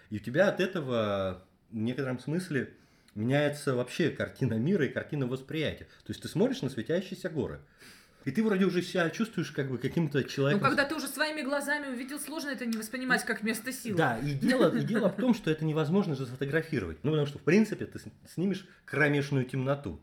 и 0.09 0.17
у 0.17 0.19
тебя 0.19 0.49
от 0.49 0.59
этого 0.59 1.45
в 1.69 1.75
некотором 1.75 2.19
смысле 2.19 2.73
меняется 3.15 3.75
вообще 3.75 4.09
картина 4.09 4.55
мира 4.55 4.85
и 4.85 4.89
картина 4.89 5.27
восприятия. 5.27 5.85
То 6.03 6.11
есть 6.11 6.21
ты 6.21 6.27
смотришь 6.27 6.61
на 6.61 6.69
светящиеся 6.69 7.29
горы, 7.29 7.59
и 8.25 8.31
ты 8.31 8.43
вроде 8.43 8.65
уже 8.65 8.81
себя 8.81 9.09
чувствуешь 9.09 9.51
как 9.51 9.69
бы 9.69 9.77
каким-то 9.77 10.23
человеком. 10.23 10.63
Ну, 10.63 10.69
когда 10.69 10.85
ты 10.85 10.95
уже 10.95 11.07
своими 11.07 11.41
глазами 11.41 11.87
увидел, 11.87 12.19
сложно 12.19 12.49
это 12.49 12.65
не 12.65 12.77
воспринимать 12.77 13.23
как 13.25 13.43
место 13.43 13.71
силы. 13.71 13.97
Да, 13.97 14.19
и 14.19 14.33
дело, 14.33 14.75
и 14.75 14.83
дело 14.83 15.09
в 15.09 15.15
том, 15.15 15.33
что 15.33 15.49
это 15.49 15.65
невозможно 15.65 16.15
же 16.15 16.25
сфотографировать. 16.25 17.03
Ну, 17.03 17.11
потому 17.11 17.27
что, 17.27 17.39
в 17.39 17.43
принципе, 17.43 17.85
ты 17.85 17.99
снимешь 18.33 18.67
кромешную 18.85 19.45
темноту. 19.45 19.99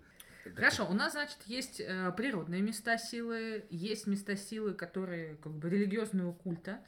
Хорошо, 0.55 0.89
у 0.89 0.95
нас, 0.95 1.13
значит, 1.13 1.39
есть 1.47 1.81
э, 1.81 2.13
природные 2.17 2.63
места 2.63 2.99
силы, 2.99 3.65
есть 3.71 4.07
места 4.07 4.37
силы, 4.37 4.75
которые 4.75 5.37
как 5.37 5.53
бы 5.53 5.69
религиозного 5.69 6.33
культа 6.33 6.81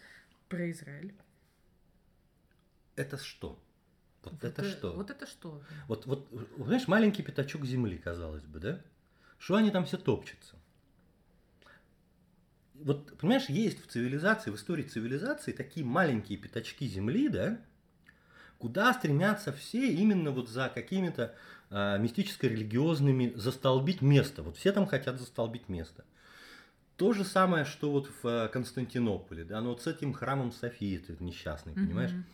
про 0.49 0.70
Израиль. 0.70 1.14
Это 2.96 3.16
что? 3.16 3.62
Вот, 4.22 4.32
Вот 4.34 4.44
это 4.44 4.62
э, 4.62 4.64
что? 4.64 4.92
Вот 4.92 5.10
это 5.10 5.26
что? 5.26 5.62
Вот, 5.88 6.06
вот, 6.06 6.28
знаешь, 6.58 6.88
маленький 6.88 7.22
пятачок 7.22 7.64
земли, 7.64 7.99
казалось 7.99 8.44
бы, 8.44 8.58
да? 8.58 8.82
Что 9.38 9.56
они 9.56 9.70
там 9.70 9.84
все 9.84 9.96
топчутся? 9.96 10.60
Вот, 12.84 13.16
понимаешь, 13.18 13.49
есть 13.49 13.82
в 13.82 13.90
цивилизации, 13.90 14.50
в 14.50 14.56
истории 14.56 14.82
цивилизации 14.82 15.52
такие 15.52 15.84
маленькие 15.84 16.38
пятачки 16.38 16.87
земли, 16.87 17.28
да, 17.28 17.60
куда 18.58 18.92
стремятся 18.94 19.52
все 19.52 19.92
именно 19.92 20.30
вот 20.30 20.49
за 20.49 20.70
какими-то 20.72 21.34
а, 21.70 21.99
мистическо-религиозными 21.99 23.32
застолбить 23.37 24.02
место. 24.02 24.42
Вот 24.42 24.56
все 24.56 24.72
там 24.72 24.87
хотят 24.87 25.18
застолбить 25.18 25.68
место. 25.68 26.04
То 26.96 27.12
же 27.12 27.25
самое, 27.25 27.64
что 27.64 27.90
вот 27.90 28.10
в 28.22 28.26
а, 28.26 28.49
Константинополе, 28.49 29.44
да, 29.44 29.60
но 29.60 29.70
вот 29.70 29.82
с 29.82 29.87
этим 29.87 30.12
храмом 30.12 30.52
Софии, 30.52 30.99
ты 30.99 31.16
несчастный, 31.20 31.75
понимаешь? 31.75 32.12
Мгм. 32.12 32.25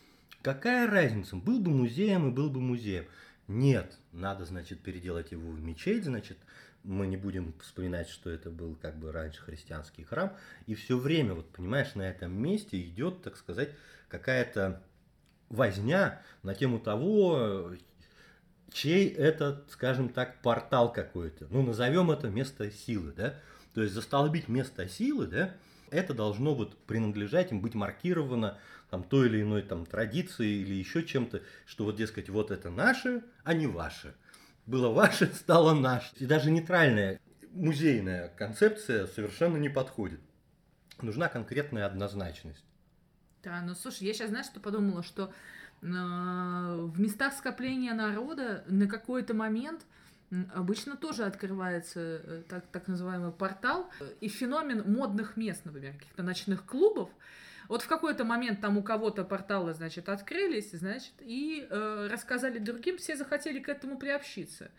Какая 0.42 0.90
разница? 0.90 1.36
Был 1.36 1.60
бы 1.60 1.70
музеем 1.70 2.28
и 2.28 2.32
был 2.32 2.50
бы 2.50 2.60
музеем. 2.60 3.06
Нет, 3.48 3.96
надо, 4.12 4.44
значит, 4.44 4.80
переделать 4.80 5.30
его 5.30 5.50
в 5.50 5.60
мечеть, 5.60 6.04
значит, 6.04 6.38
мы 6.86 7.06
не 7.06 7.16
будем 7.16 7.52
вспоминать, 7.60 8.08
что 8.08 8.30
это 8.30 8.50
был 8.50 8.76
как 8.76 8.96
бы 8.96 9.12
раньше 9.12 9.42
христианский 9.42 10.04
храм. 10.04 10.32
И 10.66 10.74
все 10.74 10.96
время, 10.96 11.34
вот 11.34 11.50
понимаешь, 11.50 11.94
на 11.94 12.02
этом 12.02 12.32
месте 12.32 12.80
идет, 12.80 13.22
так 13.22 13.36
сказать, 13.36 13.70
какая-то 14.08 14.82
возня 15.48 16.22
на 16.42 16.54
тему 16.54 16.78
того, 16.78 17.72
чей 18.72 19.08
это, 19.08 19.64
скажем 19.68 20.08
так, 20.08 20.40
портал 20.42 20.92
какой-то. 20.92 21.46
Ну, 21.50 21.62
назовем 21.62 22.10
это 22.10 22.28
место 22.28 22.70
силы, 22.70 23.12
да? 23.12 23.34
То 23.74 23.82
есть 23.82 23.94
застолбить 23.94 24.48
место 24.48 24.88
силы, 24.88 25.26
да, 25.26 25.54
это 25.90 26.14
должно 26.14 26.54
вот 26.54 26.76
принадлежать 26.86 27.52
им, 27.52 27.60
быть 27.60 27.74
маркировано 27.74 28.58
там 28.90 29.02
той 29.02 29.26
или 29.28 29.42
иной 29.42 29.62
там 29.62 29.84
традицией 29.84 30.62
или 30.62 30.74
еще 30.74 31.04
чем-то, 31.04 31.42
что 31.66 31.84
вот, 31.84 31.96
дескать, 31.96 32.28
вот 32.28 32.50
это 32.50 32.70
наше, 32.70 33.22
а 33.44 33.54
не 33.54 33.66
ваше. 33.66 34.14
Было 34.66 34.90
ваше, 34.90 35.26
стало 35.34 35.74
наше. 35.74 36.14
И 36.16 36.26
даже 36.26 36.50
нейтральная 36.50 37.20
музейная 37.52 38.28
концепция 38.36 39.06
совершенно 39.06 39.56
не 39.56 39.68
подходит. 39.68 40.20
Нужна 41.00 41.28
конкретная 41.28 41.86
однозначность. 41.86 42.64
Да, 43.42 43.60
ну 43.62 43.74
слушай, 43.74 44.04
я 44.04 44.12
сейчас, 44.12 44.30
знаешь, 44.30 44.46
что 44.46 44.60
подумала, 44.60 45.02
что 45.02 45.24
э, 45.24 45.86
в 45.86 47.00
местах 47.00 47.34
скопления 47.34 47.94
народа 47.94 48.64
на 48.66 48.88
какой-то 48.88 49.34
момент 49.34 49.82
обычно 50.54 50.96
тоже 50.96 51.24
открывается 51.24 52.00
э, 52.00 52.42
так, 52.48 52.66
так 52.72 52.88
называемый 52.88 53.32
портал. 53.32 53.88
И 54.20 54.28
феномен 54.28 54.90
модных 54.90 55.36
мест, 55.36 55.64
например, 55.64 55.92
каких-то 55.94 56.22
ночных 56.22 56.64
клубов, 56.64 57.10
вот 57.68 57.82
в 57.82 57.88
какой-то 57.88 58.24
момент 58.24 58.60
там 58.60 58.76
у 58.78 58.82
кого-то 58.82 59.24
порталы, 59.24 59.74
значит, 59.74 60.08
открылись, 60.08 60.70
значит, 60.72 61.12
и 61.20 61.66
э, 61.68 62.08
рассказали 62.10 62.58
другим, 62.58 62.98
все 62.98 63.16
захотели 63.16 63.58
к 63.58 63.68
этому 63.68 63.98
приобщиться. 63.98 64.70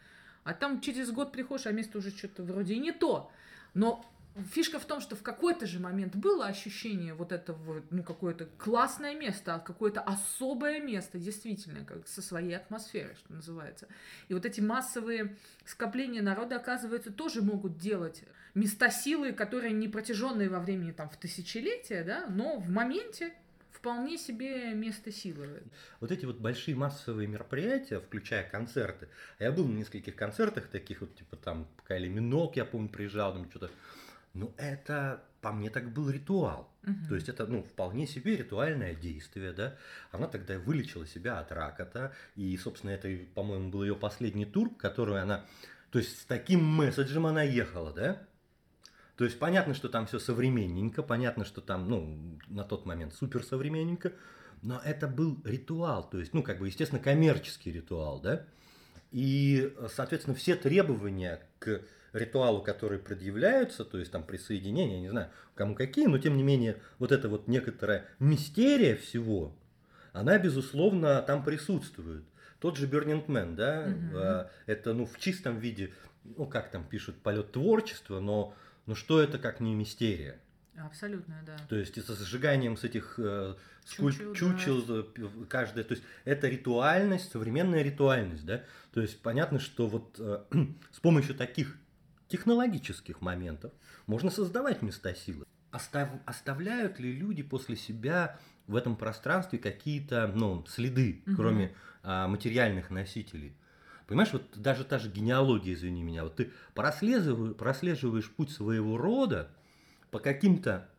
А 0.43 0.53
там 0.53 0.79
через 0.79 1.11
год 1.11 1.31
приходишь, 1.31 1.67
а 1.67 1.71
место 1.71 1.97
уже 1.97 2.11
что-то 2.11 2.43
вроде 2.43 2.77
не 2.77 2.91
то. 2.91 3.31
Но 3.73 4.05
фишка 4.51 4.79
в 4.79 4.85
том, 4.85 5.01
что 5.01 5.15
в 5.15 5.23
какой-то 5.23 5.65
же 5.65 5.79
момент 5.79 6.15
было 6.15 6.45
ощущение 6.45 7.13
вот 7.13 7.31
этого, 7.31 7.83
ну, 7.89 8.03
какое-то 8.03 8.45
классное 8.57 9.15
место, 9.15 9.61
какое-то 9.65 10.01
особое 10.01 10.79
место, 10.79 11.17
действительно, 11.17 11.85
как 11.85 12.07
со 12.07 12.21
своей 12.21 12.55
атмосферой, 12.55 13.15
что 13.15 13.33
называется. 13.33 13.87
И 14.27 14.33
вот 14.33 14.45
эти 14.45 14.61
массовые 14.61 15.35
скопления 15.65 16.21
народа, 16.21 16.57
оказывается, 16.57 17.11
тоже 17.11 17.41
могут 17.41 17.77
делать 17.77 18.23
места 18.53 18.89
силы, 18.89 19.33
которые 19.33 19.73
не 19.73 19.87
протяженные 19.87 20.49
во 20.49 20.59
времени 20.59 20.91
там 20.91 21.09
в 21.09 21.17
тысячелетия, 21.17 22.03
да, 22.03 22.25
но 22.27 22.59
в 22.59 22.69
моменте 22.69 23.33
вполне 23.71 24.17
себе 24.17 24.73
место 24.73 25.11
силы. 25.11 25.61
Вот 25.99 26.11
эти 26.11 26.25
вот 26.25 26.37
большие 26.37 26.75
массовые 26.75 27.27
мероприятия, 27.27 27.99
включая 27.99 28.49
концерты, 28.49 29.07
а 29.39 29.43
я 29.43 29.51
был 29.51 29.67
на 29.67 29.77
нескольких 29.77 30.15
концертах 30.15 30.67
таких 30.67 31.01
вот, 31.01 31.15
типа 31.15 31.37
там 31.37 31.67
Кайли 31.85 32.07
Минок, 32.07 32.55
я 32.57 32.65
помню, 32.65 32.89
приезжал, 32.89 33.33
там 33.33 33.49
что-то, 33.49 33.69
ну 34.37 34.53
это 34.57 35.23
по 35.41 35.51
мне 35.51 35.69
так 35.69 35.91
был 35.91 36.09
ритуал. 36.09 36.69
Мгм. 36.83 37.07
То 37.07 37.15
есть 37.15 37.29
это, 37.29 37.45
ну, 37.45 37.63
вполне 37.63 38.07
себе 38.07 38.37
ритуальное 38.37 38.95
действие, 38.95 39.53
да. 39.53 39.75
Она 40.11 40.27
тогда 40.27 40.57
вылечила 40.57 41.05
себя 41.05 41.39
от 41.39 41.51
рака 41.51 42.13
и, 42.35 42.57
собственно, 42.57 42.91
это, 42.91 43.09
по-моему, 43.33 43.69
был 43.69 43.83
ее 43.83 43.95
последний 43.95 44.45
тур, 44.45 44.75
который 44.75 45.21
она, 45.21 45.45
то 45.91 45.99
есть 45.99 46.21
с 46.21 46.25
таким 46.25 46.63
месседжем 46.63 47.25
она 47.25 47.43
ехала, 47.43 47.93
да. 47.93 48.21
То 49.15 49.25
есть 49.25 49.39
понятно, 49.39 49.73
что 49.73 49.89
там 49.89 50.05
все 50.05 50.19
современненько, 50.19 51.01
понятно, 51.01 51.43
что 51.43 51.61
там, 51.61 51.89
ну, 51.89 52.39
на 52.47 52.63
тот 52.63 52.85
момент 52.85 53.13
супер 53.13 53.43
современненько, 53.43 54.13
но 54.61 54.81
это 54.83 55.07
был 55.07 55.41
ритуал, 55.43 56.09
то 56.09 56.19
есть, 56.19 56.33
ну, 56.33 56.43
как 56.43 56.59
бы, 56.59 56.67
естественно, 56.67 57.01
коммерческий 57.01 57.71
ритуал, 57.71 58.19
да. 58.19 58.45
И, 59.11 59.73
соответственно, 59.95 60.35
все 60.35 60.55
требования 60.55 61.41
к 61.59 61.81
ритуалу, 62.17 62.61
которые 62.61 62.99
предъявляются, 62.99 63.85
то 63.85 63.97
есть 63.97 64.11
там 64.11 64.23
присоединение, 64.23 64.99
не 64.99 65.09
знаю, 65.09 65.29
кому 65.55 65.75
какие, 65.75 66.07
но 66.07 66.17
тем 66.17 66.37
не 66.37 66.43
менее, 66.43 66.77
вот 66.99 67.11
эта 67.11 67.29
вот 67.29 67.47
некоторая 67.47 68.05
мистерия 68.19 68.95
всего, 68.95 69.55
она, 70.13 70.37
безусловно, 70.37 71.21
там 71.21 71.43
присутствует. 71.43 72.23
Тот 72.59 72.77
же 72.77 72.87
Burning 72.87 73.25
Man, 73.27 73.55
да, 73.55 73.87
э, 73.87 74.71
это, 74.71 74.93
ну, 74.93 75.05
в 75.05 75.19
чистом 75.19 75.59
виде, 75.59 75.91
ну, 76.23 76.47
как 76.47 76.71
там 76.71 76.83
пишут, 76.83 77.17
полет 77.17 77.51
творчества, 77.51 78.19
но, 78.19 78.55
но 78.87 78.95
что 78.95 79.21
это 79.21 79.37
как 79.37 79.59
не 79.59 79.75
мистерия? 79.75 80.39
Абсолютно, 80.77 81.41
да. 81.45 81.57
То 81.69 81.75
есть 81.75 81.97
это 81.97 82.13
сжиганием 82.15 82.77
с 82.77 82.83
этих 82.83 83.15
э, 83.17 83.55
скуль- 83.85 84.11
Чучел, 84.35 84.81
да. 84.83 85.03
чучел, 85.03 85.45
каждое, 85.49 85.83
то 85.83 85.93
есть 85.93 86.03
это 86.23 86.47
ритуальность, 86.47 87.31
современная 87.31 87.81
ритуальность, 87.81 88.45
да. 88.45 88.63
То 88.93 89.01
есть 89.01 89.19
понятно, 89.21 89.59
что 89.59 89.87
вот 89.87 90.15
э, 90.19 90.43
с 90.91 90.99
помощью 90.99 91.33
таких 91.35 91.77
технологических 92.27 93.21
моментов 93.21 93.71
можно 94.05 94.29
создавать 94.29 94.81
места 94.81 95.13
силы. 95.13 95.45
Остав- 95.71 96.21
оставляют 96.25 96.99
ли 96.99 97.11
люди 97.11 97.43
после 97.43 97.75
себя 97.75 98.39
в 98.67 98.75
этом 98.75 98.95
пространстве 98.95 99.59
какие-то 99.59 100.27
ну, 100.33 100.65
следы, 100.67 101.21
Мгм. 101.25 101.35
кроме 101.35 101.75
а, 102.03 102.27
материальных 102.27 102.89
носителей? 102.89 103.53
Понимаешь, 104.07 104.31
вот 104.31 104.57
даже 104.57 104.85
та 104.85 104.99
же 104.99 105.09
генеалогия, 105.11 105.73
извини 105.73 106.01
меня, 106.03 106.23
вот 106.23 106.37
ты 106.37 106.51
прослеживаешь, 106.73 107.55
прослеживаешь 107.57 108.29
путь 108.31 108.51
своего 108.51 108.97
рода 108.97 109.49
по 110.11 110.19
каким-то 110.19 110.89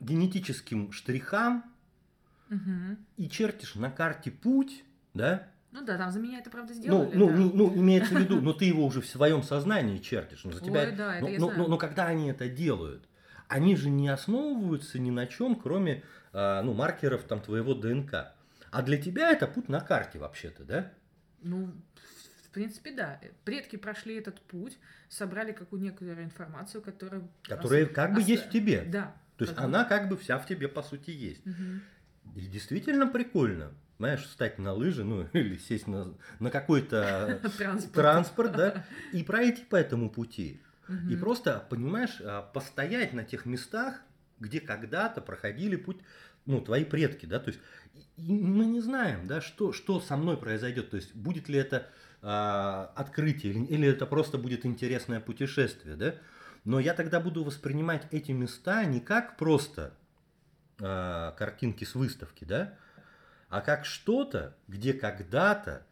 генетическим 0.00 0.92
штрихам 0.92 1.64
Мгм. 2.50 2.98
и 3.16 3.28
чертишь 3.28 3.74
на 3.74 3.90
карте 3.90 4.30
путь, 4.30 4.84
да? 5.14 5.48
Ну 5.70 5.84
да, 5.84 5.98
там 5.98 6.10
за 6.10 6.18
меня 6.18 6.38
это 6.38 6.48
правда 6.50 6.72
Ну, 6.74 6.78
сделали. 6.80 7.10
ну, 7.14 7.28
да. 7.28 7.34
ну, 7.36 7.52
ну, 7.54 7.74
имеется 7.76 8.14
в 8.14 8.18
виду, 8.18 8.40
но 8.40 8.52
ты 8.52 8.64
его 8.64 8.84
уже 8.86 9.00
в 9.02 9.06
своем 9.06 9.42
сознании 9.42 9.98
чертишь. 9.98 10.44
Но 10.44 10.52
за 10.52 10.60
тебя, 10.60 10.80
Ой, 10.82 10.92
да, 10.92 11.16
это 11.16 11.24
но, 11.24 11.30
я 11.30 11.38
но- 11.38 11.46
знаю. 11.46 11.58
но- 11.62 11.68
но 11.68 11.76
когда 11.78 12.06
они 12.06 12.30
это 12.30 12.48
делают, 12.48 13.06
они 13.48 13.76
же 13.76 13.90
не 13.90 14.08
основываются 14.08 14.98
ни 14.98 15.10
на 15.10 15.26
чем, 15.26 15.56
кроме 15.56 16.02
а, 16.32 16.62
ну, 16.62 16.74
маркеров 16.74 17.24
там, 17.24 17.40
твоего 17.40 17.74
ДНК. 17.74 18.34
А 18.70 18.82
для 18.82 18.98
тебя 18.98 19.30
это 19.30 19.46
путь 19.46 19.68
на 19.70 19.80
карте 19.80 20.18
вообще-то, 20.18 20.62
да? 20.64 20.92
Ну, 21.42 21.72
в- 22.44 22.50
принципе, 22.50 22.92
да. 22.92 23.20
Предки 23.44 23.76
прошли 23.76 24.16
этот 24.16 24.40
путь, 24.42 24.78
собрали 25.08 25.52
какую 25.52 25.80
некую 25.80 26.22
информацию, 26.24 26.82
которая... 26.82 27.22
Которая 27.44 27.86
ос- 27.86 27.92
как 27.94 28.12
бы 28.14 28.20
ос- 28.20 28.26
есть 28.26 28.46
в 28.46 28.50
тебе. 28.50 28.82
Да. 28.86 29.14
То 29.36 29.44
есть 29.44 29.56
она 29.56 29.84
как 29.84 30.08
бы 30.08 30.16
вся 30.16 30.38
в 30.38 30.46
тебе 30.46 30.66
по 30.68 30.82
сути 30.82 31.10
есть. 31.10 31.44
Мгм. 31.46 31.82
И 32.36 32.40
действительно 32.46 33.06
прикольно, 33.06 33.72
знаешь, 33.98 34.22
встать 34.22 34.58
на 34.58 34.72
лыжи, 34.72 35.04
ну 35.04 35.26
или 35.32 35.56
сесть 35.58 35.86
на, 35.86 36.14
на 36.38 36.50
какой-то 36.50 37.40
Транспорт. 37.58 37.94
транспорт, 37.94 38.56
да, 38.56 38.84
и 39.12 39.22
пройти 39.22 39.64
по 39.64 39.76
этому 39.76 40.10
пути. 40.10 40.60
И 40.88 40.92
Мгм. 40.92 41.20
просто, 41.20 41.66
понимаешь, 41.68 42.18
а, 42.24 42.42
постоять 42.42 43.12
на 43.12 43.24
тех 43.24 43.44
местах, 43.44 44.00
где 44.40 44.60
когда-то 44.60 45.20
проходили 45.20 45.76
путь, 45.76 45.98
ну, 46.46 46.60
твои 46.62 46.84
предки, 46.84 47.26
да, 47.26 47.40
то 47.40 47.48
есть 47.48 47.60
и- 48.16 48.28
и 48.28 48.32
мы 48.32 48.64
не 48.66 48.80
знаем, 48.80 49.26
да, 49.26 49.40
что, 49.42 49.72
что 49.72 50.00
со 50.00 50.16
мной 50.16 50.38
произойдет, 50.38 50.90
то 50.90 50.96
есть 50.96 51.14
будет 51.14 51.48
ли 51.48 51.58
это 51.58 51.88
а, 52.22 52.92
открытие 52.96 53.52
или, 53.52 53.64
или 53.66 53.88
это 53.88 54.04
просто 54.06 54.38
будет 54.38 54.66
интересное 54.66 55.20
путешествие, 55.20 55.94
да, 55.96 56.14
но 56.64 56.80
я 56.80 56.94
тогда 56.94 57.20
буду 57.20 57.44
воспринимать 57.44 58.06
эти 58.10 58.32
места 58.32 58.84
не 58.84 59.00
как 59.00 59.36
просто 59.36 59.94
а, 60.80 61.32
картинки 61.32 61.84
с 61.84 61.94
выставки, 61.94 62.44
да, 62.44 62.74
а 63.48 63.60
как 63.60 63.84
что-то, 63.84 64.56
где 64.68 64.92
когда-то 64.92 65.86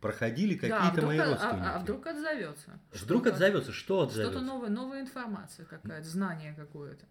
проходили 0.00 0.54
Да, 0.58 0.76
а 0.78 0.80
какие-то 0.90 1.06
мои 1.06 1.18
а- 1.18 1.26
родственники. 1.26 1.66
а, 1.66 1.76
а 1.76 1.78
вдруг 1.80 2.06
отзовется? 2.06 2.78
Вдруг 2.92 3.22
Что-то- 3.22 3.34
отзовется, 3.36 3.72
что 3.72 4.00
отзовется? 4.02 4.32
Что-то 4.32 4.44
новое, 4.46 4.68
новая 4.68 5.00
информация 5.00 5.66
какая-то, 5.66 6.08
знание 6.08 6.54
какое-то. 6.54 7.04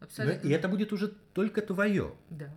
Ну, 0.00 0.04
Абсолютно. 0.06 0.46
и 0.46 0.50
это 0.50 0.68
будет 0.68 0.92
уже 0.92 1.08
только 1.08 1.62
твое. 1.62 2.14
Да. 2.28 2.50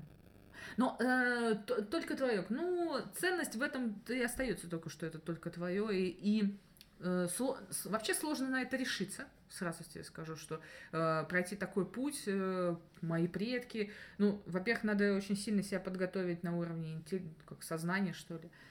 Но 0.75 0.97
э, 0.99 1.55
только 1.89 2.15
твое. 2.17 2.45
Ну, 2.49 2.99
ценность 3.17 3.55
в 3.55 3.61
этом 3.61 4.01
и 4.07 4.21
остается 4.21 4.69
только, 4.69 4.89
что 4.89 5.05
это 5.05 5.17
только 5.19 5.49
твое. 5.49 5.97
И, 5.97 6.07
и, 6.09 6.59
вообще 6.99 8.13
сложно 8.13 8.49
на 8.49 8.61
это 8.61 8.77
решиться. 8.77 9.25
Сразу 9.49 9.83
тебе 9.83 10.03
скажу, 10.03 10.35
что 10.35 10.61
э, 10.91 11.25
пройти 11.27 11.55
такой 11.55 11.85
путь, 11.85 12.23
э, 12.27 12.75
мои 13.01 13.27
предки, 13.27 13.91
ну, 14.17 14.41
во-первых, 14.45 14.83
надо 14.83 15.15
очень 15.15 15.35
сильно 15.35 15.63
себя 15.63 15.79
подготовить 15.79 16.43
на 16.43 16.55
уровне 16.55 17.01
как 17.45 17.63
сознания, 17.63 18.13
что 18.13 18.35
ли. 18.35 18.41
А, 18.43 18.68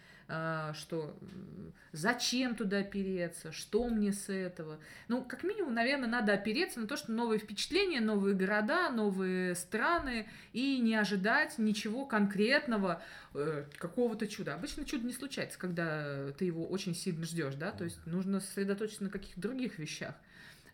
что 0.75 1.17
м, 1.23 1.73
зачем 1.93 2.55
туда 2.55 2.79
опереться, 2.79 3.51
что 3.51 3.89
мне 3.89 4.13
с 4.13 4.29
этого. 4.29 4.79
Ну, 5.09 5.25
как 5.25 5.43
минимум, 5.43 5.73
наверное, 5.75 6.09
надо 6.09 6.35
опереться 6.35 6.81
на 6.81 6.87
то, 6.87 6.97
что 6.97 7.13
новые 7.13 7.39
впечатления, 7.39 8.01
новые 8.01 8.35
города, 8.35 8.91
новые 8.91 9.55
страны, 9.55 10.29
и 10.53 10.79
не 10.81 10.95
ожидать 10.97 11.57
ничего 11.59 12.05
конкретного, 12.05 13.03
э, 13.35 13.65
какого-то 13.79 14.27
чуда. 14.27 14.55
Обычно 14.55 14.85
чудо 14.85 15.07
не 15.07 15.15
случается, 15.15 15.59
когда 15.59 16.31
ты 16.33 16.45
его 16.45 16.67
очень 16.67 16.95
сильно 16.95 17.25
ждешь, 17.25 17.55
да, 17.55 17.71
то 17.71 17.85
есть 17.85 17.99
нужно 18.07 18.41
сосредоточиться 18.41 19.05
на 19.05 19.11
каких-то 19.11 19.41
других 19.41 19.79
вещах. 19.79 20.15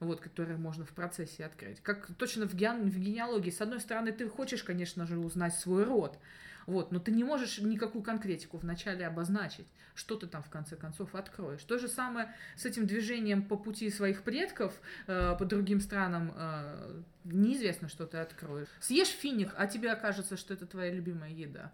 Вот, 0.00 0.20
которые 0.20 0.58
можно 0.58 0.84
в 0.84 0.90
процессе 0.90 1.44
открыть. 1.44 1.80
Как 1.80 2.08
точно 2.18 2.46
в, 2.48 2.54
ген- 2.54 2.90
в 2.90 2.98
генеалогии. 2.98 3.50
С 3.50 3.60
одной 3.60 3.80
стороны, 3.80 4.12
ты 4.12 4.28
хочешь, 4.28 4.62
конечно 4.64 5.06
же, 5.06 5.18
узнать 5.18 5.54
свой 5.54 5.84
род, 5.84 6.18
вот, 6.66 6.92
но 6.92 6.98
ты 6.98 7.10
не 7.12 7.24
можешь 7.24 7.58
никакую 7.58 8.02
конкретику 8.02 8.58
вначале 8.58 9.06
обозначить, 9.06 9.66
что 9.94 10.16
ты 10.16 10.26
там 10.26 10.42
в 10.42 10.50
конце 10.50 10.76
концов 10.76 11.14
откроешь. 11.14 11.62
То 11.62 11.78
же 11.78 11.88
самое 11.88 12.28
с 12.56 12.64
этим 12.64 12.86
движением 12.86 13.42
по 13.42 13.56
пути 13.56 13.90
своих 13.90 14.22
предков 14.22 14.72
э, 15.06 15.36
по 15.38 15.44
другим 15.44 15.80
странам. 15.80 16.32
э, 16.36 17.00
неизвестно, 17.24 17.88
что 17.88 18.06
ты 18.06 18.18
откроешь. 18.18 18.68
Съешь 18.80 19.08
финик, 19.08 19.54
а 19.56 19.66
тебе 19.66 19.92
окажется, 19.92 20.36
что 20.36 20.54
это 20.54 20.66
твоя 20.66 20.92
любимая 20.92 21.30
еда. 21.30 21.72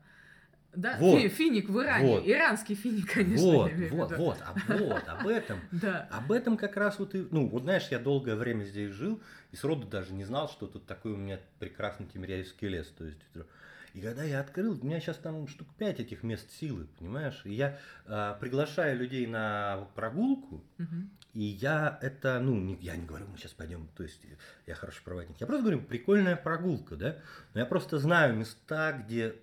Да, 0.73 0.97
Вот. 1.01 1.21
фи- 1.21 1.29
финик 1.29 1.69
в 1.69 1.81
Иране. 1.83 2.07
Вот. 2.07 2.29
Иранский 2.29 2.77
финик, 2.77 3.13
конечно. 3.13 3.45
вот, 3.45 3.73
вот, 3.91 4.17
вот, 4.17 4.39
а 4.45 4.55
вот, 4.69 5.09
об 5.09 5.27
этом. 5.27 5.59
Да. 5.73 6.09
Об 6.13 6.31
этом 6.31 6.57
как 6.57 6.77
раз 6.77 6.99
вот 7.01 7.15
и, 7.17 7.27
ну, 7.31 7.49
вот 7.49 7.63
знаешь, 7.63 7.89
я 7.91 7.99
долгое 7.99 8.37
время 8.37 8.63
здесь 8.65 8.93
жил, 8.93 9.21
и 9.51 9.57
сроду 9.57 9.89
даже 9.89 10.13
не 10.13 10.25
знал, 10.25 10.49
что 10.49 10.69
тут 10.69 10.87
такой 10.87 11.13
у 11.13 11.17
меня 11.17 11.41
прекрасный 11.59 12.07
Тимиряевский 12.07 12.69
лес. 12.69 12.87
То 12.97 13.05
есть, 13.05 13.19
и 13.95 14.01
когда 14.01 14.23
я 14.25 14.41
открыл, 14.41 14.79
у 14.81 14.85
меня 14.87 15.01
сейчас 15.01 15.17
там 15.19 15.47
штук 15.49 15.69
пять 15.79 16.01
этих 16.01 16.23
мест 16.23 16.51
силы, 16.53 16.87
понимаешь? 16.99 17.41
И 17.45 17.53
я 17.53 17.79
а, 18.07 18.35
приглашаю 18.35 18.99
людей 18.99 19.27
на 19.27 19.89
прогулку, 19.95 20.63
Мгм. 20.79 21.11
и 21.35 21.43
я 21.43 21.99
это, 22.03 22.39
ну, 22.41 22.55
не- 22.61 22.77
я 22.81 22.97
не 22.97 23.07
говорю, 23.07 23.27
мы 23.29 23.37
сейчас 23.39 23.53
пойдем, 23.53 23.89
то 23.97 24.03
есть 24.03 24.21
я 24.67 24.75
хороший 24.75 25.03
проводник. 25.03 25.37
Я 25.41 25.47
просто 25.47 25.63
говорю, 25.63 25.81
прикольная 25.83 26.37
прогулка, 26.37 26.97
да? 26.97 27.17
Но 27.55 27.61
я 27.61 27.67
просто 27.67 27.99
знаю 27.99 28.35
места, 28.37 28.93
где 28.93 29.35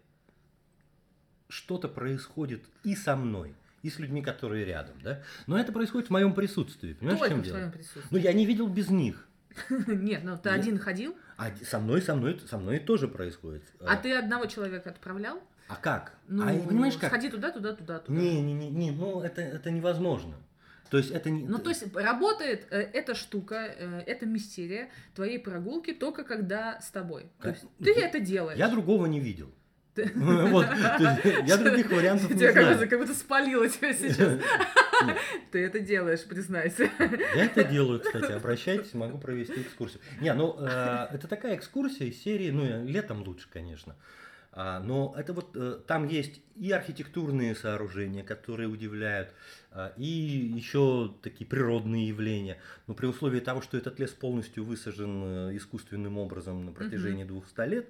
что-то 1.49 1.87
происходит 1.87 2.65
и 2.83 2.95
со 2.95 3.15
мной, 3.15 3.53
и 3.81 3.89
с 3.89 3.99
людьми, 3.99 4.21
которые 4.21 4.65
рядом, 4.65 4.95
да? 5.01 5.23
Но 5.45 5.57
это 5.59 5.71
происходит 5.71 6.07
в 6.09 6.11
моем 6.11 6.33
присутствии, 6.33 6.93
понимаешь, 6.93 7.19
в 7.19 7.21
Только 7.21 7.33
чем 7.35 7.41
в 7.41 7.45
дело? 7.45 7.57
твоем 7.57 7.71
присутствии. 7.71 8.07
Ну, 8.11 8.17
я 8.17 8.33
не 8.33 8.45
видел 8.45 8.67
без 8.67 8.89
них. 8.89 9.26
Нет, 9.87 10.23
ну 10.23 10.37
ты 10.37 10.49
один 10.49 10.77
ходил, 10.79 11.15
А 11.37 11.51
со 11.63 11.79
мной, 11.79 12.01
со 12.01 12.15
мной, 12.15 12.39
со 12.49 12.57
мной 12.57 12.79
тоже 12.79 13.07
происходит. 13.07 13.63
а 13.85 13.95
ты 13.95 14.13
одного 14.13 14.45
человека 14.45 14.89
отправлял? 14.89 15.41
А 15.67 15.75
как? 15.75 16.13
Ну, 16.27 16.43
а 16.43 16.47
понимаешь 16.67 16.95
как? 16.97 17.09
сходи 17.09 17.29
туда, 17.29 17.51
туда, 17.51 17.73
туда, 17.73 17.99
туда. 17.99 18.17
Не, 18.19 18.41
не, 18.41 18.53
не, 18.53 18.69
не, 18.69 18.91
ну 18.91 19.21
это, 19.21 19.41
это 19.41 19.69
невозможно. 19.69 20.35
То 20.89 20.97
есть 20.97 21.11
это 21.11 21.29
не. 21.29 21.43
Ну, 21.45 21.57
то 21.57 21.69
есть 21.69 21.93
работает 21.93 22.67
э, 22.69 22.79
эта 22.93 23.13
штука, 23.15 23.55
э, 23.55 24.03
эта 24.05 24.25
мистерия 24.25 24.89
твоей 25.15 25.39
прогулки 25.39 25.91
только 25.93 26.23
когда 26.23 26.79
с 26.79 26.89
тобой. 26.91 27.23
То 27.41 27.49
Как- 27.49 27.55
есть 27.55 27.67
ты 27.79 27.91
это 27.99 28.19
делаешь. 28.21 28.57
Я 28.57 28.69
другого 28.69 29.05
не 29.07 29.19
видел. 29.19 29.51
Вот, 30.15 30.65
я 31.45 31.57
других 31.57 31.91
вариантов 31.91 32.29
не 32.31 32.37
знаю. 32.37 32.89
как 32.89 32.99
будто 32.99 33.13
спалило 33.13 33.67
тебя 33.67 33.93
сейчас. 33.93 34.39
Ты 35.51 35.65
это 35.65 35.79
делаешь, 35.79 36.23
признайся. 36.23 36.89
Я 37.35 37.45
это 37.45 37.63
делаю, 37.63 37.99
кстати, 37.99 38.31
обращайтесь, 38.31 38.93
могу 38.93 39.17
провести 39.17 39.61
экскурсию. 39.61 40.01
Не, 40.21 40.33
ну 40.33 40.55
э, 40.59 41.07
это 41.11 41.27
такая 41.27 41.55
экскурсия 41.55 42.07
из 42.07 42.21
серии, 42.21 42.51
ну 42.51 42.85
летом 42.85 43.23
лучше, 43.23 43.47
конечно. 43.51 43.95
А, 44.59 44.79
но 44.79 45.13
это 45.15 45.33
вот 45.33 45.51
э, 45.55 45.79
там 45.85 46.07
есть 46.07 46.41
и 46.55 46.71
архитектурные 46.71 47.53
сооружения, 47.53 48.23
которые 48.23 48.67
удивляют, 48.67 49.29
а, 49.69 49.93
и 49.97 50.03
еще 50.03 51.13
такие 51.21 51.45
природные 51.45 52.07
явления. 52.07 52.57
Но 52.87 52.95
при 52.95 53.05
условии 53.05 53.39
того, 53.39 53.61
что 53.61 53.77
этот 53.77 53.99
лес 53.99 54.09
полностью 54.09 54.63
высажен 54.63 55.51
э, 55.51 55.57
искусственным 55.57 56.17
образом 56.17 56.65
на 56.65 56.71
протяжении 56.71 57.23
200 57.23 57.69
лет, 57.69 57.87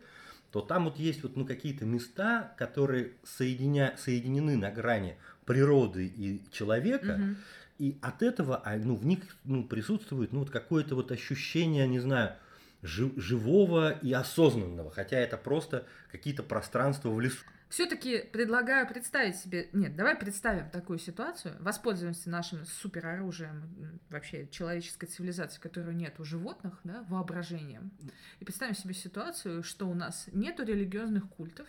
то 0.52 0.62
там 0.62 0.86
вот 0.86 0.98
есть 0.98 1.24
вот 1.24 1.36
ну, 1.36 1.46
какие-то 1.46 1.86
места, 1.86 2.54
которые 2.58 3.12
соединя... 3.24 3.96
соединены 3.98 4.56
на 4.56 4.72
грани 4.72 5.18
природы 5.46 6.08
и 6.08 6.42
человека, 6.52 7.18
Мгм. 7.18 7.38
и 7.80 7.98
от 8.02 8.22
этого 8.22 8.62
а, 8.66 8.76
ну, 8.78 8.96
в 8.96 9.06
них 9.06 9.20
ну, 9.44 9.64
присутствует 9.64 10.32
ну, 10.34 10.40
вот 10.40 10.50
какое-то 10.50 10.96
вот 10.96 11.12
ощущение, 11.12 11.88
не 11.88 12.00
знаю, 12.00 12.34
жи- 12.82 13.14
живого 13.18 13.92
и 13.92 14.12
осознанного, 14.14 14.92
хотя 14.92 15.18
это 15.18 15.38
просто 15.38 15.86
какие-то 16.12 16.44
пространства 16.44 17.10
в 17.10 17.20
лесу. 17.20 17.44
Все-таки 17.70 18.20
предлагаю 18.20 18.88
представить 18.88 19.36
себе... 19.36 19.70
Нет, 19.74 19.96
давай 19.96 20.16
представим 20.16 20.70
такую 20.70 21.00
ситуацию, 21.00 21.56
воспользуемся 21.60 22.30
нашим 22.30 22.66
супероружием 22.66 24.00
вообще 24.10 24.48
человеческой 24.48 25.08
цивилизации, 25.08 25.60
которой 25.60 25.94
нет 25.94 26.20
у 26.20 26.24
животных, 26.24 26.80
да, 26.84 27.04
воображением. 27.10 27.92
И 28.40 28.46
представим 28.46 28.74
себе 28.74 28.94
ситуацию, 28.94 29.64
что 29.64 29.90
у 29.90 29.94
нас 29.94 30.30
нету 30.32 30.64
религиозных 30.64 31.28
культов, 31.30 31.68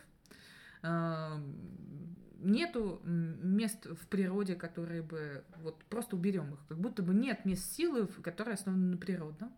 нету 2.40 3.00
мест 3.04 3.86
в 3.86 4.06
природе, 4.06 4.54
которые 4.54 5.02
бы... 5.02 5.44
Вот 5.56 5.84
просто 5.86 6.14
уберем 6.14 6.54
их. 6.54 6.60
Как 6.68 6.78
будто 6.78 7.02
бы 7.02 7.12
нет 7.12 7.44
мест 7.44 7.72
силы, 7.72 8.06
которые 8.06 8.54
основаны 8.54 8.92
на 8.92 8.96
природном. 8.96 9.52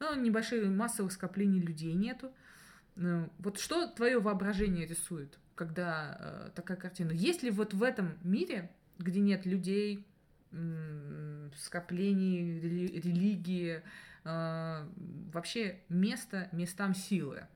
Ну, 0.00 0.14
небольших 0.14 0.66
массовых 0.68 1.12
скоплений 1.12 1.60
людей 1.60 1.92
нету. 1.92 2.32
Ну, 2.96 3.30
вот 3.38 3.58
что 3.58 3.86
твое 3.88 4.18
воображение 4.18 4.86
рисует, 4.86 5.38
когда 5.58 6.16
э, 6.20 6.50
такая 6.54 6.76
картина? 6.76 7.10
Есть 7.10 7.42
ли 7.42 7.50
вот 7.50 7.74
в 7.74 7.82
этом 7.82 8.16
мире, 8.22 8.70
где 8.98 9.18
нет 9.20 9.44
людей, 9.44 10.06
м, 10.52 11.50
скоплений, 11.56 12.60
рели- 12.60 13.00
религии, 13.00 13.82
э, 14.24 14.88
вообще 15.32 15.80
место 15.88 16.48
местам 16.52 16.94
силы? 16.94 17.46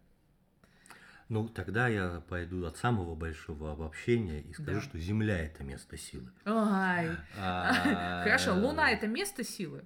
Ну, 1.29 1.49
тогда 1.49 1.89
я 1.89 2.21
пойду 2.29 2.67
от 2.67 2.77
самого 2.77 3.15
большого 3.15 3.73
обобщения 3.73 4.41
и 4.43 4.53
скажу, 4.53 4.81
Да. 4.81 4.81
что 4.83 4.99
Земля– 4.99 5.39
это 5.47 5.65
место 5.65 5.97
силы. 5.97 6.29
Ай. 6.45 7.09
А, 7.39 7.73
Хорошо, 8.25 8.55
Луна 8.55 8.91
это 8.91 9.07
место 9.07 9.43
силы. 9.45 9.85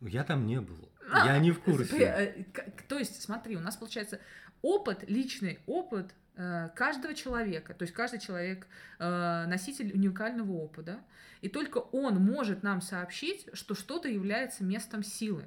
Я 0.00 0.22
там 0.24 0.46
не 0.46 0.60
был. 0.60 0.88
Я 1.26 1.38
не 1.38 1.50
в 1.50 1.60
курсе. 1.60 1.98
э, 1.98 2.44
То 2.88 2.96
есть, 2.98 3.20
смотри, 3.20 3.56
у 3.56 3.60
нас 3.60 3.76
получается 3.76 4.20
опыт, 4.62 5.04
личный 5.10 5.58
опыт 5.66 6.06
э, 6.06 6.27
каждого 6.76 7.14
человека, 7.14 7.74
то 7.74 7.82
есть 7.82 7.94
каждый 7.94 8.20
человек 8.20 8.66
э, 8.98 9.44
носитель 9.46 9.92
уникального 9.92 10.52
опыта, 10.52 11.00
и 11.40 11.48
только 11.48 11.78
он 11.78 12.16
может 12.16 12.62
нам 12.62 12.80
сообщить, 12.80 13.48
что 13.52 13.74
что-то 13.74 14.08
является 14.08 14.64
местом 14.64 15.02
силы. 15.02 15.46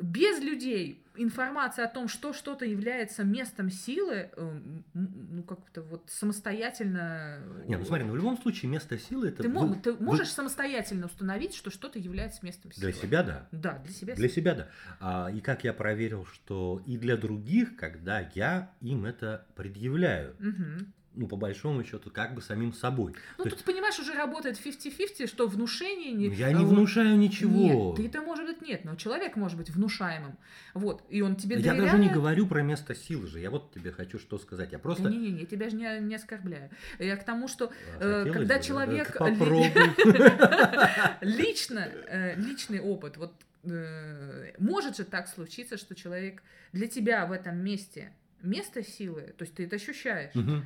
Без 0.00 0.40
людей 0.40 1.02
информация 1.18 1.86
о 1.86 1.88
том, 1.88 2.08
что 2.08 2.32
что-то 2.34 2.64
является 2.66 3.24
местом 3.24 3.70
силы, 3.70 4.30
э, 4.36 4.60
ну 4.92 5.42
как-то 5.42 5.80
вот 5.82 6.04
самостоятельно. 6.10 7.38
Не, 7.66 7.76
ну 7.76 7.84
смотри, 7.84 8.04
ну 8.04 8.12
в 8.12 8.16
любом 8.16 8.36
случае 8.38 8.70
место 8.70 8.98
силы– 8.98 9.28
это 9.30 9.42
ты, 9.42 9.48
вы- 9.48 9.66
мо- 9.68 9.74
ты 9.76 9.92
вы- 9.92 10.04
можешь 10.04 10.28
самостоятельно 10.28 11.06
установить, 11.06 11.54
что 11.54 11.70
что-то 11.70 11.98
является 11.98 12.44
местом 12.44 12.70
силы. 12.72 12.92
для 12.92 13.00
себя, 13.00 13.22
да. 13.22 13.48
Да, 13.52 13.78
для 13.78 13.92
себя. 13.92 14.14
Для 14.14 14.28
себя, 14.28 14.54
да. 14.54 14.68
А, 15.00 15.30
и 15.32 15.40
как 15.40 15.64
я 15.64 15.72
проверил, 15.72 16.26
что 16.26 16.82
и 16.86 16.96
для 16.98 17.16
других, 17.16 17.76
когда 17.76 18.20
я 18.34 18.70
им 18.80 19.06
это 19.06 19.46
предъявляю, 19.54 20.36
Мгм. 20.38 20.92
Ну, 21.16 21.26
по 21.26 21.36
большому 21.36 21.82
счету, 21.82 22.10
как 22.10 22.34
бы 22.34 22.42
самим 22.42 22.72
собой. 22.72 23.14
Ну, 23.38 23.44
То 23.44 23.50
тут, 23.50 23.64
понимаешь, 23.64 23.98
уже 23.98 24.12
работает 24.12 24.60
50-50, 24.64 25.26
что 25.26 25.48
внушение... 25.48 26.12
Не... 26.12 26.28
Я 26.28 26.52
не 26.52 26.64
внушаю 26.64 27.16
ничего. 27.16 27.94
Нет, 27.94 27.96
ты-то, 27.96 28.22
может 28.22 28.46
быть, 28.46 28.62
нет, 28.62 28.84
но 28.84 28.94
человек 28.96 29.36
может 29.36 29.56
быть 29.56 29.70
внушаемым. 29.70 30.36
Вот, 30.74 31.02
и 31.08 31.22
он 31.22 31.36
тебе 31.36 31.56
я 31.56 31.72
доверяет... 31.72 31.92
даже 31.92 32.02
не 32.02 32.10
говорю 32.10 32.46
про 32.46 32.62
место 32.62 32.94
силы 32.94 33.26
же. 33.26 33.40
Я 33.40 33.50
вот 33.50 33.72
тебе 33.72 33.92
хочу 33.92 34.18
что 34.18 34.38
сказать. 34.38 34.72
Я 34.72 34.78
просто... 34.78 35.08
Не-не-не, 35.08 35.40
я 35.40 35.46
тебя 35.46 35.70
же 35.70 35.76
не, 35.76 36.00
не 36.00 36.14
оскорбляю. 36.14 36.70
Я 36.98 37.16
к 37.16 37.24
тому, 37.24 37.48
что 37.48 37.72
А, 37.98 38.24
э, 38.24 38.32
когда 38.32 38.58
бы, 38.58 38.62
человек 38.62 39.16
да, 39.18 39.26
лично, 41.22 41.88
э, 42.08 42.34
личный 42.36 42.80
опыт, 42.80 43.16
вот 43.16 43.32
э, 43.64 44.52
может 44.58 44.96
же 44.96 45.04
так 45.04 45.28
случиться, 45.28 45.78
что 45.78 45.94
человек 45.94 46.42
для 46.72 46.88
тебя 46.88 47.24
в 47.26 47.32
этом 47.32 47.56
месте 47.56 48.12
место 48.42 48.82
силы, 48.82 49.34
то 49.36 49.44
есть 49.44 49.54
ты 49.54 49.64
это 49.64 49.76
ощущаешь. 49.76 50.34
Мгм. 50.34 50.64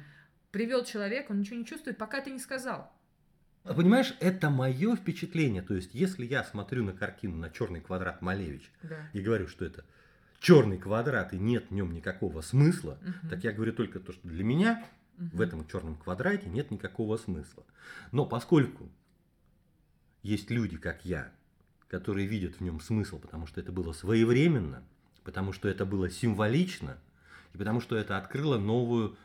Привел 0.51 0.85
человека, 0.85 1.31
он 1.33 1.41
ничего 1.41 1.57
не 1.57 1.65
чувствует, 1.67 1.97
пока 1.97 2.21
ты 2.21 2.31
не 2.31 2.39
сказал. 2.41 2.91
А 3.63 3.75
Понимаешь, 3.75 4.15
это 4.21 4.51
мое 4.51 4.97
впечатление. 4.97 5.63
То 5.63 5.75
есть, 5.75 5.95
если 5.95 6.25
я 6.27 6.43
смотрю 6.45 6.83
на 6.85 6.93
картину 6.93 7.37
на 7.37 7.51
черный 7.51 7.81
квадрат 7.81 8.21
Малевич 8.23 8.71
Да. 8.83 8.97
и 9.13 9.21
говорю, 9.21 9.47
что 9.49 9.65
это 9.65 9.85
черный 10.41 10.79
квадрат 10.79 11.35
и 11.35 11.39
нет 11.39 11.67
в 11.69 11.75
нем 11.75 11.93
никакого 11.93 12.41
смысла, 12.41 12.99
Мгм. 13.03 13.29
так 13.29 13.45
я 13.45 13.53
говорю 13.53 13.73
только 13.75 14.01
то, 14.01 14.13
что 14.13 14.27
для 14.27 14.43
меня 14.43 14.85
Мгм. 15.19 15.31
в 15.35 15.41
этом 15.43 15.69
черном 15.69 15.97
квадрате 15.97 16.49
нет 16.49 16.71
никакого 16.71 17.17
смысла. 17.19 17.65
Но 18.11 18.25
поскольку 18.27 18.91
есть 20.23 20.51
люди, 20.51 20.77
как 20.79 21.05
я, 21.05 21.31
которые 21.89 22.27
видят 22.27 22.57
в 22.57 22.61
нем 22.63 22.81
смысл, 22.81 23.19
потому 23.21 23.47
что 23.47 23.61
это 23.61 23.71
было 23.73 23.93
своевременно, 23.93 24.83
потому 25.23 25.53
что 25.53 25.69
это 25.69 25.85
было 25.85 26.09
символично, 26.09 26.99
и 27.53 27.59
потому 27.59 27.81
что 27.81 27.97
это 27.97 28.17
открыло 28.17 28.59
новую 28.59 29.17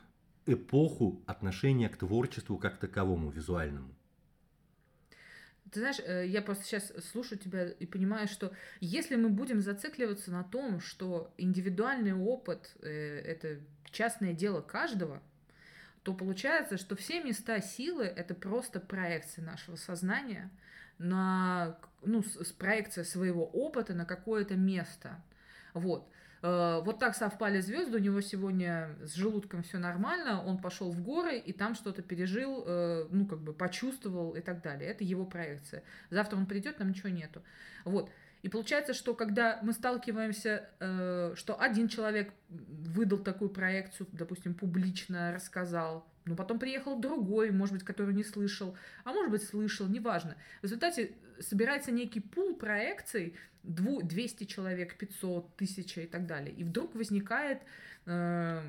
эпоху 0.46 1.24
отношения 1.26 1.90
к 1.90 1.98
творчеству 1.98 2.58
как 2.58 2.78
таковому, 2.78 3.30
визуальному. 3.30 3.94
Ты 5.72 5.80
знаешь, 5.80 6.00
э, 6.00 6.28
я 6.28 6.42
просто 6.42 6.64
сейчас 6.64 6.94
слушаю 7.12 7.40
тебя 7.40 7.68
и 7.68 7.86
понимаю, 7.86 8.28
что 8.28 8.54
если 8.80 9.16
мы 9.16 9.30
будем 9.30 9.62
зацикливаться 9.62 10.32
на 10.32 10.44
том, 10.44 10.80
что 10.80 11.34
индивидуальный 11.38 12.14
опыт 12.14 12.76
э, 12.82 12.88
это 12.88 13.60
частное 13.92 14.34
дело 14.34 14.62
каждого, 14.62 15.22
то 16.04 16.14
получается, 16.14 16.78
что 16.78 16.96
все 16.96 17.24
места 17.24 17.60
силы 17.62 18.04
это 18.04 18.36
просто 18.36 18.80
проекции 18.80 19.42
нашего 19.42 19.76
сознания 19.76 20.52
на 21.00 21.78
ну, 22.04 22.24
с, 22.24 22.36
с 22.36 22.52
проекция 22.52 23.04
своего 23.04 23.46
опыта 23.46 23.94
на 23.94 24.06
какое-то 24.06 24.56
место. 24.56 25.22
Вот. 25.74 26.08
Э, 26.46 26.82
Вот 26.86 27.00
так 27.00 27.16
совпали 27.16 27.60
звезды, 27.60 27.98
у 27.98 28.00
него 28.00 28.22
сегодня 28.22 28.90
с 29.04 29.16
желудком 29.16 29.64
все 29.64 29.80
нормально, 29.80 30.44
он 30.46 30.60
пошел 30.60 30.92
в 30.92 31.02
горы 31.02 31.40
и 31.40 31.54
там 31.54 31.74
что-то 31.74 32.04
пережил, 32.04 32.64
э, 32.68 33.08
ну, 33.10 33.26
как 33.26 33.40
бы 33.40 33.54
почувствовал 33.54 34.36
и 34.36 34.42
так 34.42 34.62
далее. 34.62 34.92
Это 34.92 35.04
его 35.04 35.26
проекция. 35.26 35.82
Завтра 36.12 36.38
он 36.38 36.46
придет, 36.46 36.78
там 36.78 36.90
ничего 36.90 37.10
нету. 37.10 37.42
Вот. 37.84 38.12
И 38.44 38.50
получается, 38.50 38.94
что 38.94 39.16
когда 39.16 39.60
мы 39.64 39.74
сталкиваемся, 39.74 40.70
э, 40.80 41.34
что 41.36 41.60
один 41.60 41.88
человек 41.88 42.32
выдал 42.50 43.18
такую 43.18 43.50
проекцию, 43.50 44.08
допустим, 44.12 44.54
публично 44.54 45.32
рассказал, 45.34 46.06
но 46.26 46.36
потом 46.36 46.60
приехал 46.60 47.00
другой, 47.00 47.52
может 47.52 47.74
быть, 47.76 47.84
который 47.84 48.14
не 48.16 48.24
слышал, 48.24 48.76
а 49.04 49.14
может 49.14 49.32
быть, 49.32 49.44
слышал, 49.44 49.88
неважно. 49.88 50.36
В 50.62 50.64
результате 50.64 51.12
собирается 51.40 51.92
некий 51.92 52.20
пул 52.20 52.56
проекций, 52.56 53.36
дву- 53.64 54.02
200 54.04 54.46
человек, 54.46 54.98
500, 54.98 55.56
1000 55.56 56.02
и 56.04 56.08
так 56.08 56.26
далее. 56.26 56.54
И 56.56 56.64
вдруг 56.64 56.96
возникает 56.96 57.62
э, 58.06 58.62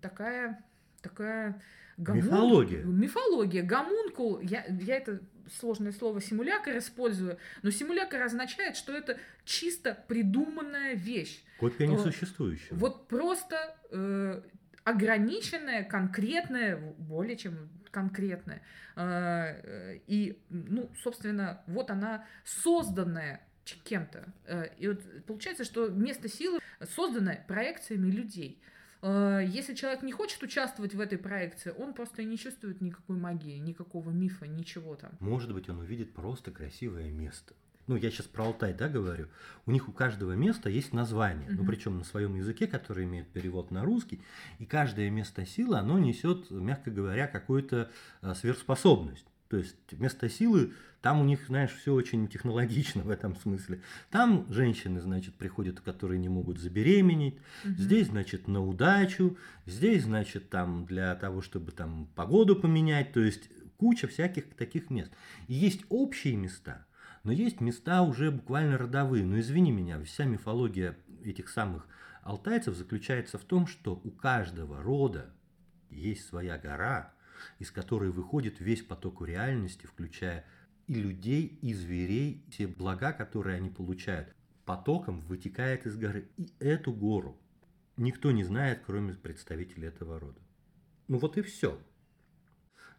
такая, 0.00 0.64
такая 1.02 1.60
гомун- 1.98 2.16
Мифология. 2.16 2.82
Мифология, 2.84 3.62
гомункул. 3.62 4.40
Я, 4.40 4.64
я 4.66 4.96
это 4.96 5.20
сложное 5.60 5.92
слово 5.92 6.20
симулятор 6.22 6.78
использую, 6.78 7.36
но 7.62 7.70
симулятор 7.70 8.22
означает, 8.22 8.76
что 8.76 8.96
это 8.96 9.18
чисто 9.44 10.02
придуманная 10.08 10.94
вещь. 10.94 11.42
Копия 11.58 11.84
Э, 11.84 11.88
несуществующего. 11.88 12.74
Вот 12.76 13.08
просто 13.08 13.76
э, 13.90 14.40
ограниченная, 14.84 15.82
конкретная, 15.84 16.76
более 16.98 17.36
чем 17.36 17.70
конкретная. 17.90 18.62
Э, 18.96 19.98
и, 20.06 20.38
ну, 20.50 20.90
собственно, 21.02 21.62
вот 21.66 21.90
она 21.90 22.26
созданная 22.44 23.40
кем-то. 23.84 24.32
Э, 24.46 24.66
И 24.78 24.88
вот 24.88 25.00
получается, 25.26 25.64
что 25.64 25.88
место 25.88 26.28
силы 26.28 26.58
созданное 26.94 27.44
проекциями 27.48 28.10
людей. 28.10 28.60
Э, 29.00 29.40
Если 29.46 29.74
человек 29.74 30.02
не 30.02 30.12
хочет 30.12 30.42
участвовать 30.42 30.94
в 30.94 31.00
этой 31.00 31.18
проекции, 31.18 31.72
он 31.78 31.94
просто 31.94 32.24
не 32.24 32.36
чувствует 32.36 32.80
никакой 32.80 33.16
магии, 33.16 33.58
никакого 33.58 34.10
мифа, 34.10 34.46
ничего 34.46 34.96
там. 34.96 35.12
Может 35.20 35.54
быть, 35.54 35.68
он 35.68 35.78
увидит 35.78 36.12
просто 36.14 36.50
красивое 36.50 37.10
место. 37.10 37.54
Ну, 37.86 37.96
я 37.96 38.10
сейчас 38.10 38.26
про 38.26 38.44
Алтай, 38.46 38.72
да, 38.72 38.88
говорю. 38.88 39.28
У 39.66 39.70
них 39.70 39.88
у 39.88 39.92
каждого 39.92 40.32
места 40.32 40.70
есть 40.70 40.92
название, 40.92 41.48
ну, 41.50 41.58
Мгм. 41.62 41.66
причем 41.66 41.98
на 41.98 42.04
своем 42.04 42.34
языке, 42.34 42.66
который 42.66 43.04
имеет 43.04 43.28
перевод 43.28 43.70
на 43.70 43.84
русский. 43.84 44.20
И 44.58 44.64
каждое 44.64 45.10
место 45.10 45.44
силы, 45.44 45.76
оно 45.76 45.98
несет, 45.98 46.50
мягко 46.50 46.90
говоря, 46.90 47.26
какую-то 47.26 47.90
а, 48.22 48.34
сверхспособность. 48.34 49.26
То 49.48 49.58
есть 49.58 49.76
место 49.92 50.28
силы, 50.30 50.72
там 51.02 51.20
у 51.20 51.24
них, 51.24 51.46
знаешь, 51.46 51.70
все 51.72 51.92
очень 51.92 52.26
технологично 52.28 53.02
в 53.02 53.10
этом 53.10 53.36
смысле. 53.36 53.82
Там 54.10 54.46
женщины, 54.50 55.00
значит, 55.00 55.34
приходят, 55.34 55.80
которые 55.80 56.18
не 56.18 56.30
могут 56.30 56.58
забеременеть. 56.58 57.36
Мгм. 57.64 57.76
Здесь, 57.76 58.06
значит, 58.08 58.48
на 58.48 58.64
удачу. 58.64 59.36
Здесь, 59.66 60.04
значит, 60.04 60.48
там 60.48 60.86
для 60.86 61.14
того, 61.16 61.42
чтобы 61.42 61.72
там 61.72 62.08
погоду 62.14 62.56
поменять. 62.56 63.12
То 63.12 63.20
есть 63.20 63.50
куча 63.76 64.08
всяких 64.08 64.44
таких 64.54 64.88
мест. 64.88 65.12
И 65.46 65.54
есть 65.54 65.84
общие 65.90 66.36
места, 66.36 66.86
но 67.24 67.32
есть 67.32 67.60
места 67.60 68.02
уже 68.02 68.30
буквально 68.30 68.78
родовые. 68.78 69.24
Но 69.24 69.40
извини 69.40 69.72
меня, 69.72 70.00
вся 70.04 70.24
мифология 70.24 70.96
этих 71.24 71.48
самых 71.48 71.88
алтайцев 72.22 72.76
заключается 72.76 73.38
в 73.38 73.44
том, 73.44 73.66
что 73.66 74.00
у 74.04 74.10
каждого 74.10 74.82
рода 74.82 75.34
есть 75.90 76.26
своя 76.26 76.58
гора, 76.58 77.14
из 77.58 77.70
которой 77.70 78.10
выходит 78.10 78.60
весь 78.60 78.82
поток 78.82 79.22
реальности, 79.26 79.86
включая 79.86 80.44
и 80.86 80.94
людей, 80.94 81.58
и 81.62 81.72
зверей, 81.72 82.44
все 82.50 82.66
блага, 82.66 83.12
которые 83.12 83.56
они 83.56 83.70
получают, 83.70 84.34
потоком 84.66 85.20
вытекает 85.22 85.86
из 85.86 85.96
горы. 85.96 86.28
И 86.36 86.52
эту 86.60 86.92
гору 86.92 87.38
никто 87.96 88.32
не 88.32 88.44
знает, 88.44 88.82
кроме 88.84 89.14
представителей 89.14 89.88
этого 89.88 90.20
рода. 90.20 90.40
Ну 91.08 91.18
вот 91.18 91.38
и 91.38 91.42
все. 91.42 91.78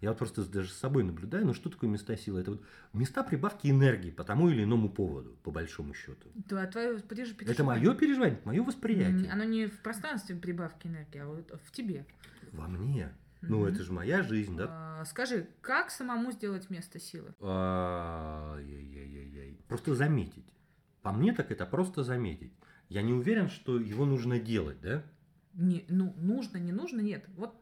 Я 0.01 0.09
вот 0.09 0.17
просто 0.17 0.43
даже 0.45 0.69
с 0.69 0.73
собой 0.77 1.03
наблюдаю, 1.03 1.45
ну 1.45 1.53
что 1.53 1.69
такое 1.69 1.89
места 1.89 2.17
силы? 2.17 2.41
Это 2.41 2.51
вот 2.51 2.61
места 2.93 3.23
прибавки 3.23 3.67
энергии 3.67 4.11
по 4.11 4.23
тому 4.23 4.49
или 4.49 4.63
иному 4.63 4.89
поводу, 4.89 5.35
по 5.43 5.51
большому 5.51 5.93
счету. 5.93 6.29
Да, 6.49 6.65
твое, 6.67 6.99
подержи, 6.99 7.31
Это 7.33 7.45
переживание. 7.45 7.87
мое 7.87 7.95
переживание, 7.97 8.39
мое 8.43 8.63
восприятие. 8.63 9.31
Оно 9.31 9.43
не 9.45 9.67
в 9.67 9.79
пространстве 9.81 10.35
прибавки 10.35 10.87
энергии, 10.87 11.19
а 11.19 11.27
вот 11.27 11.59
в 11.63 11.71
тебе. 11.71 12.05
Во 12.51 12.67
мне. 12.67 13.09
Ну, 13.41 13.65
это 13.65 13.83
же 13.83 13.93
моя 13.93 14.23
жизнь, 14.23 14.57
да? 14.57 14.67
А, 14.69 15.05
Скажи, 15.05 15.47
как 15.61 15.91
самому 15.91 16.31
сделать 16.31 16.69
место 16.71 16.99
силы? 16.99 17.33
Ай-яй-яй-яй. 17.41 19.59
Просто 19.67 19.93
заметить. 19.95 20.45
По 21.01 21.11
мне 21.11 21.33
так 21.33 21.51
это 21.51 21.65
просто 21.65 22.03
заметить. 22.03 22.53
Я 22.89 23.01
не 23.01 23.13
уверен, 23.13 23.49
что 23.49 23.79
его 23.79 24.05
нужно 24.05 24.39
делать, 24.39 24.79
да? 24.81 25.03
Не, 25.53 25.85
ну, 25.89 26.13
нужно, 26.17 26.57
не 26.57 26.71
нужно, 26.71 27.01
нет. 27.01 27.25
Вот 27.37 27.55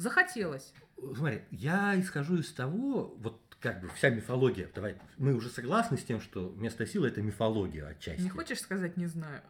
захотелось. 0.00 0.72
Смотри, 1.14 1.42
я 1.50 1.98
исхожу 2.00 2.38
из 2.38 2.52
того, 2.52 3.14
вот 3.18 3.40
как 3.60 3.80
бы 3.80 3.88
вся 3.90 4.10
мифология, 4.10 4.70
давай, 4.74 4.96
мы 5.18 5.34
уже 5.34 5.48
согласны 5.48 5.96
с 5.98 6.04
тем, 6.04 6.20
что 6.20 6.50
место 6.56 6.86
силы 6.86 7.08
это 7.08 7.22
мифология 7.22 7.86
отчасти. 7.86 8.22
Не 8.22 8.30
хочешь 8.30 8.60
сказать, 8.60 8.96
не 8.96 9.06
знаю. 9.06 9.42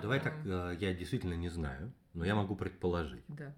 Давай 0.00 0.20
так, 0.20 0.34
э, 0.44 0.76
я 0.80 0.94
действительно 0.94 1.34
не 1.34 1.48
знаю, 1.48 1.92
но 2.14 2.24
я 2.24 2.34
могу 2.34 2.56
предположить. 2.56 3.24
Да. 3.28 3.54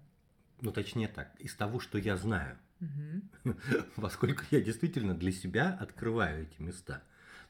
Ну, 0.61 0.71
точнее 0.71 1.07
так, 1.07 1.33
из 1.39 1.55
того, 1.55 1.79
что 1.79 1.97
я 1.97 2.17
знаю, 2.17 2.57
Мгм. 2.79 3.29
поскольку 3.95 4.43
я 4.51 4.59
действительно 4.59 5.13
для 5.13 5.31
себя 5.31 5.77
открываю 5.79 6.43
эти 6.43 6.61
места. 6.61 7.03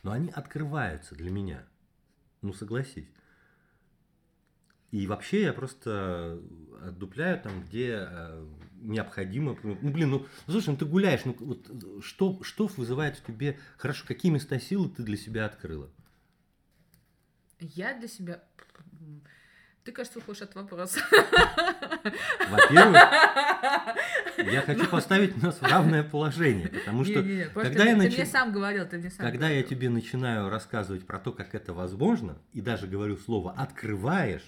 Но 0.03 0.11
они 0.11 0.29
открываются 0.29 1.15
для 1.15 1.31
меня. 1.31 1.63
Ну, 2.41 2.53
согласись. 2.53 3.07
И 4.91 5.07
вообще 5.07 5.43
я 5.43 5.53
просто 5.53 6.39
отдупляю 6.83 7.39
там, 7.41 7.63
где 7.63 8.07
э, 8.09 8.45
необходимо. 8.81 9.57
Ну, 9.63 9.75
блин, 9.81 10.09
ну, 10.09 10.25
слушай, 10.47 10.69
ну 10.69 10.75
ты 10.77 10.85
гуляешь, 10.85 11.21
ну 11.23 11.35
вот 11.39 11.69
э, 11.69 12.01
что, 12.01 12.43
что 12.43 12.67
вызывает 12.67 13.17
в 13.17 13.23
тебе, 13.23 13.57
хорошо, 13.77 14.05
какие 14.05 14.31
места 14.31 14.59
силы 14.59 14.89
ты 14.89 15.03
для 15.03 15.15
себя 15.15 15.45
открыла? 15.45 15.89
Я 17.59 17.97
для 17.97 18.07
себя... 18.07 18.43
Ты, 19.83 19.91
кажется, 19.93 20.19
уходишь 20.19 20.41
от 20.43 20.53
вопроса. 20.53 20.99
Во-первых, 22.49 22.95
я 24.51 24.61
хочу 24.61 24.87
поставить 24.87 25.41
нас 25.41 25.55
в 25.55 25.63
равное 25.63 26.03
положение, 26.03 26.67
потому 26.67 27.03
что 27.03 27.21
Не-не-не, 27.21 27.45
просто 27.45 27.69
когда 27.71 27.83
ты, 27.83 27.89
я 27.89 27.95
ты 27.95 28.01
начи- 28.01 28.15
мне 28.17 28.25
сам 28.25 28.51
говорил, 28.51 28.85
ты 28.87 28.97
мне 28.99 29.09
сам 29.09 29.25
Когда 29.25 29.47
я 29.47 29.61
говорил. 29.61 29.69
тебе 29.69 29.89
начинаю 29.89 30.49
рассказывать 30.49 31.07
про 31.07 31.17
то, 31.17 31.31
как 31.31 31.55
это 31.55 31.73
возможно, 31.73 32.37
и 32.53 32.61
даже 32.61 32.85
говорю 32.87 33.17
слово 33.17 33.53
«открываешь», 33.53 34.47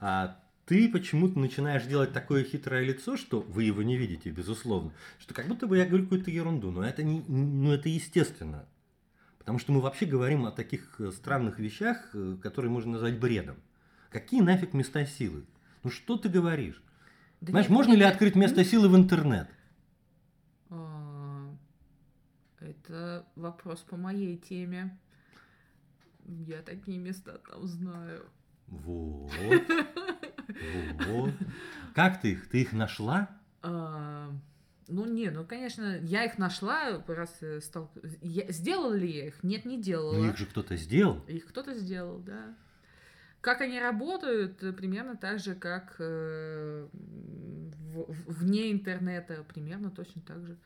а 0.00 0.40
ты 0.66 0.88
почему-то 0.90 1.38
начинаешь 1.38 1.84
делать 1.84 2.12
такое 2.12 2.44
хитрое 2.44 2.84
лицо, 2.84 3.16
что 3.16 3.40
вы 3.40 3.64
его 3.64 3.82
не 3.82 3.96
видите, 3.96 4.30
безусловно, 4.30 4.92
что 5.18 5.32
как 5.32 5.48
будто 5.48 5.66
бы 5.66 5.78
я 5.78 5.86
говорю 5.86 6.04
какую-то 6.04 6.30
ерунду, 6.30 6.70
но 6.70 6.84
это, 6.84 7.02
не, 7.02 7.22
ну, 7.26 7.72
это 7.72 7.88
естественно. 7.88 8.66
Потому 9.38 9.58
что 9.58 9.72
мы 9.72 9.80
вообще 9.80 10.04
говорим 10.04 10.44
о 10.44 10.52
таких 10.52 11.00
э, 11.00 11.10
странных 11.10 11.58
вещах, 11.58 12.10
э, 12.12 12.36
которые 12.42 12.70
можно 12.70 12.92
назвать 12.92 13.18
бредом. 13.18 13.56
Какие 14.10 14.42
нафиг 14.42 14.74
места 14.74 15.06
силы? 15.06 15.46
Ну 15.84 15.90
что 15.90 16.18
ты 16.18 16.28
говоришь? 16.28 16.82
Да 17.40 17.46
Понимаешь, 17.46 17.68
нет, 17.68 17.74
можно 17.74 17.90
нет, 17.92 17.98
ли 18.00 18.04
нет. 18.04 18.12
открыть 18.12 18.34
место 18.34 18.62
силы 18.62 18.90
в 18.90 18.96
интернет? 18.96 19.48
А, 20.68 21.56
Это 22.60 23.26
вопрос 23.36 23.80
по 23.80 23.96
моей 23.96 24.36
теме. 24.36 24.98
Я 26.26 26.60
такие 26.60 26.98
места 26.98 27.38
там 27.38 27.66
знаю. 27.66 28.26
Вот. 28.70 29.32
Вот. 31.06 31.30
Как 31.94 32.20
ты 32.20 32.32
их? 32.32 32.48
Ты 32.48 32.62
их 32.62 32.72
нашла? 32.72 33.28
А, 33.62 34.30
Ну, 34.88 35.04
не, 35.04 35.30
ну, 35.30 35.44
конечно, 35.44 35.98
я 36.02 36.24
их 36.24 36.38
нашла, 36.38 37.02
раз 37.06 37.36
э, 37.42 37.60
стал... 37.60 37.90
Я... 38.22 38.50
Сделала 38.52 38.94
ли 38.94 39.10
я 39.10 39.26
их? 39.28 39.42
Нет, 39.44 39.64
не 39.66 39.80
делала. 39.80 40.16
Ну 40.16 40.28
их 40.30 40.36
же 40.38 40.46
кто-то 40.46 40.76
сделал. 40.76 41.22
Их 41.28 41.46
кто-то 41.46 41.74
сделал, 41.74 42.18
да. 42.20 42.54
Как 43.40 43.60
они 43.60 43.78
работают, 43.80 44.58
примерно 44.76 45.16
так 45.16 45.38
же, 45.38 45.54
как 45.54 45.96
э, 45.98 46.88
в- 46.92 48.32
вне 48.32 48.72
интернета, 48.72 49.44
примерно 49.44 49.90
точно 49.90 50.22
так 50.22 50.44
же. 50.46 50.56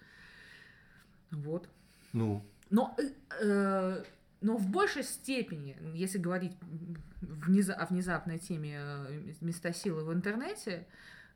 Вот. 1.30 1.68
Ну, 2.12 2.44
Но, 2.70 2.96
э, 2.98 3.10
э, 3.42 4.04
но 4.42 4.57
в 4.57 4.68
большей 4.68 5.05
степени, 5.05 5.76
если 5.94 6.18
говорить 6.18 6.52
о 7.20 7.87
внезапной 7.87 8.38
теме 8.38 8.76
э, 8.78 9.33
места 9.40 9.72
силы 9.72 10.05
в 10.05 10.12
интернете, 10.12 10.87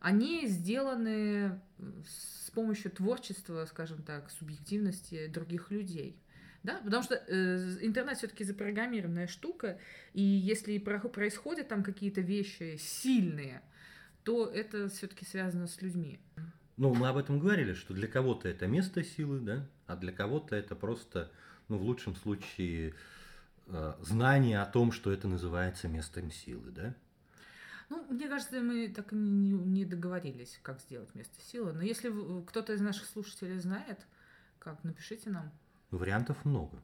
они 0.00 0.46
сделаны 0.46 1.60
с 2.06 2.50
помощью 2.50 2.90
творчества, 2.90 3.64
скажем 3.66 4.02
так, 4.02 4.30
субъективности 4.30 5.26
других 5.28 5.70
людей. 5.70 6.20
Да? 6.62 6.80
Потому 6.84 7.02
что 7.02 7.14
э, 7.14 7.78
интернет 7.80 8.18
все-таки 8.18 8.44
запрограммированная 8.44 9.28
штука, 9.28 9.78
и 10.12 10.22
если 10.22 10.78
про- 10.78 10.98
происходят 10.98 11.68
там 11.68 11.84
какие-то 11.84 12.20
вещи 12.20 12.76
сильные, 12.78 13.62
то 14.24 14.46
это 14.46 14.88
все-таки 14.88 15.24
связано 15.24 15.68
с 15.68 15.80
людьми. 15.80 16.18
ну, 16.76 16.92
мы 16.92 17.08
об 17.08 17.16
этом 17.16 17.38
говорили, 17.38 17.74
что 17.74 17.94
для 17.94 18.08
кого-то 18.08 18.48
это 18.48 18.66
место 18.66 19.04
силы, 19.04 19.38
да, 19.38 19.68
а 19.86 19.96
для 19.96 20.12
кого-то 20.12 20.56
это 20.56 20.74
просто, 20.74 21.30
ну, 21.68 21.78
в 21.78 21.82
лучшем 21.82 22.14
случае, 22.16 22.94
э, 23.66 23.94
знание 24.00 24.60
о 24.60 24.66
том, 24.66 24.92
что 24.92 25.10
это 25.12 25.28
называется 25.28 25.88
местом 25.88 26.30
силы, 26.30 26.70
да? 26.70 26.94
Ну, 27.88 28.04
мне 28.10 28.28
кажется, 28.28 28.60
мы 28.60 28.88
так 28.88 29.12
и 29.12 29.16
не, 29.16 29.84
договорились, 29.84 30.58
как 30.62 30.80
сделать 30.80 31.14
место 31.14 31.40
силы. 31.40 31.72
Но 31.72 31.82
если 31.82 32.12
кто-то 32.46 32.72
из 32.72 32.80
наших 32.80 33.06
слушателей 33.06 33.58
знает, 33.58 34.00
как, 34.58 34.82
напишите 34.82 35.30
нам. 35.30 35.52
Ну, 35.92 35.98
Вариантов 35.98 36.44
много. 36.44 36.82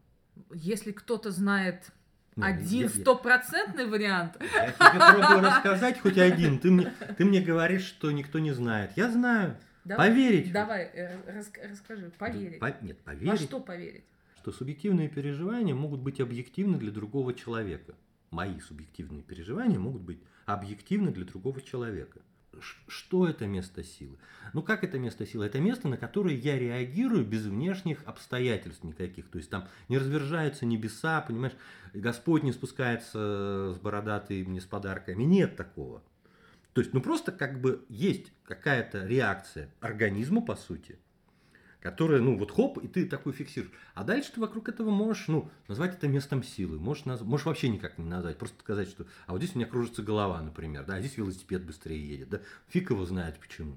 Если 0.54 0.92
кто-то 0.92 1.32
знает 1.32 1.90
Не, 2.36 2.44
один 2.44 2.88
стопроцентный 2.88 3.86
вариант, 3.86 4.36
Я 4.40 4.70
тебе 4.72 5.20
пробую 5.20 5.40
рассказать 5.44 6.00
хоть 6.00 6.18
один. 6.18 6.58
Ты 6.60 6.70
мне, 6.70 6.92
ты 7.18 7.24
мне 7.24 7.40
говоришь, 7.40 7.82
что 7.84 8.12
никто 8.12 8.38
не 8.38 8.52
знает. 8.52 8.92
Я 8.96 9.10
знаю. 9.10 9.56
давай, 9.84 10.08
Поверить. 10.10 10.52
давай 10.52 10.84
э, 10.84 11.16
рас- 11.32 11.50
расскажи, 11.68 12.10
поверить. 12.16 12.60
По- 12.60 12.76
нет, 12.80 12.96
Во 13.04 13.12
поверить. 13.12 13.40
что 13.42 13.58
поверить? 13.60 14.04
Что 14.42 14.50
субъективные 14.50 15.08
переживания 15.08 15.72
могут 15.72 16.00
быть 16.00 16.20
объективны 16.20 16.76
для 16.76 16.90
другого 16.90 17.32
человека. 17.32 17.94
Мои 18.32 18.58
субъективные 18.58 19.22
переживания 19.22 19.78
могут 19.78 20.02
быть 20.02 20.18
объективны 20.46 21.12
для 21.12 21.24
другого 21.24 21.60
человека. 21.60 22.22
Что 22.88 23.28
это 23.28 23.46
место 23.46 23.84
силы? 23.84 24.18
Ну 24.52 24.62
как 24.62 24.82
это 24.82 24.98
место 24.98 25.26
силы? 25.26 25.46
Это 25.46 25.60
место, 25.60 25.86
на 25.86 25.96
которое 25.96 26.34
я 26.34 26.58
реагирую 26.58 27.24
без 27.24 27.44
внешних 27.44 28.02
обстоятельств 28.04 28.82
никаких. 28.82 29.30
То 29.30 29.38
есть 29.38 29.48
там 29.48 29.68
не 29.88 29.96
развержаются 29.96 30.66
небеса, 30.66 31.20
понимаешь, 31.20 31.54
Господь 31.94 32.42
не 32.42 32.52
спускается 32.52 33.72
с 33.74 33.78
бородатыми 33.78 34.58
с 34.58 34.64
подарками. 34.64 35.22
Нет 35.22 35.54
такого. 35.56 36.02
То 36.72 36.80
есть, 36.80 36.92
ну 36.92 37.00
просто 37.00 37.30
как 37.30 37.60
бы 37.60 37.84
есть 37.88 38.32
какая-то 38.42 39.06
реакция 39.06 39.72
организма, 39.80 40.42
по 40.42 40.56
сути, 40.56 40.98
которая, 41.82 42.20
ну 42.20 42.38
вот 42.38 42.52
хоп, 42.52 42.78
и 42.78 42.86
ты 42.86 43.06
такой 43.06 43.32
фиксируешь. 43.32 43.72
А 43.94 44.04
дальше 44.04 44.32
ты 44.32 44.40
вокруг 44.40 44.68
этого 44.68 44.90
можешь, 44.90 45.26
ну, 45.26 45.50
назвать 45.66 45.94
это 45.94 46.06
местом 46.06 46.42
силы. 46.42 46.78
Можешь, 46.78 47.04
наз... 47.04 47.20
можешь 47.22 47.46
вообще 47.46 47.68
никак 47.68 47.98
не 47.98 48.04
назвать. 48.04 48.38
Просто 48.38 48.58
сказать, 48.60 48.88
что, 48.88 49.06
а 49.26 49.32
вот 49.32 49.42
здесь 49.42 49.54
у 49.54 49.58
меня 49.58 49.68
кружится 49.68 50.02
голова, 50.02 50.40
например, 50.40 50.84
да, 50.84 50.94
а 50.94 51.00
здесь 51.00 51.16
велосипед 51.16 51.64
быстрее 51.64 52.08
едет, 52.08 52.28
да. 52.30 52.40
Фиг 52.68 52.90
его 52.90 53.04
знает 53.04 53.38
почему. 53.40 53.76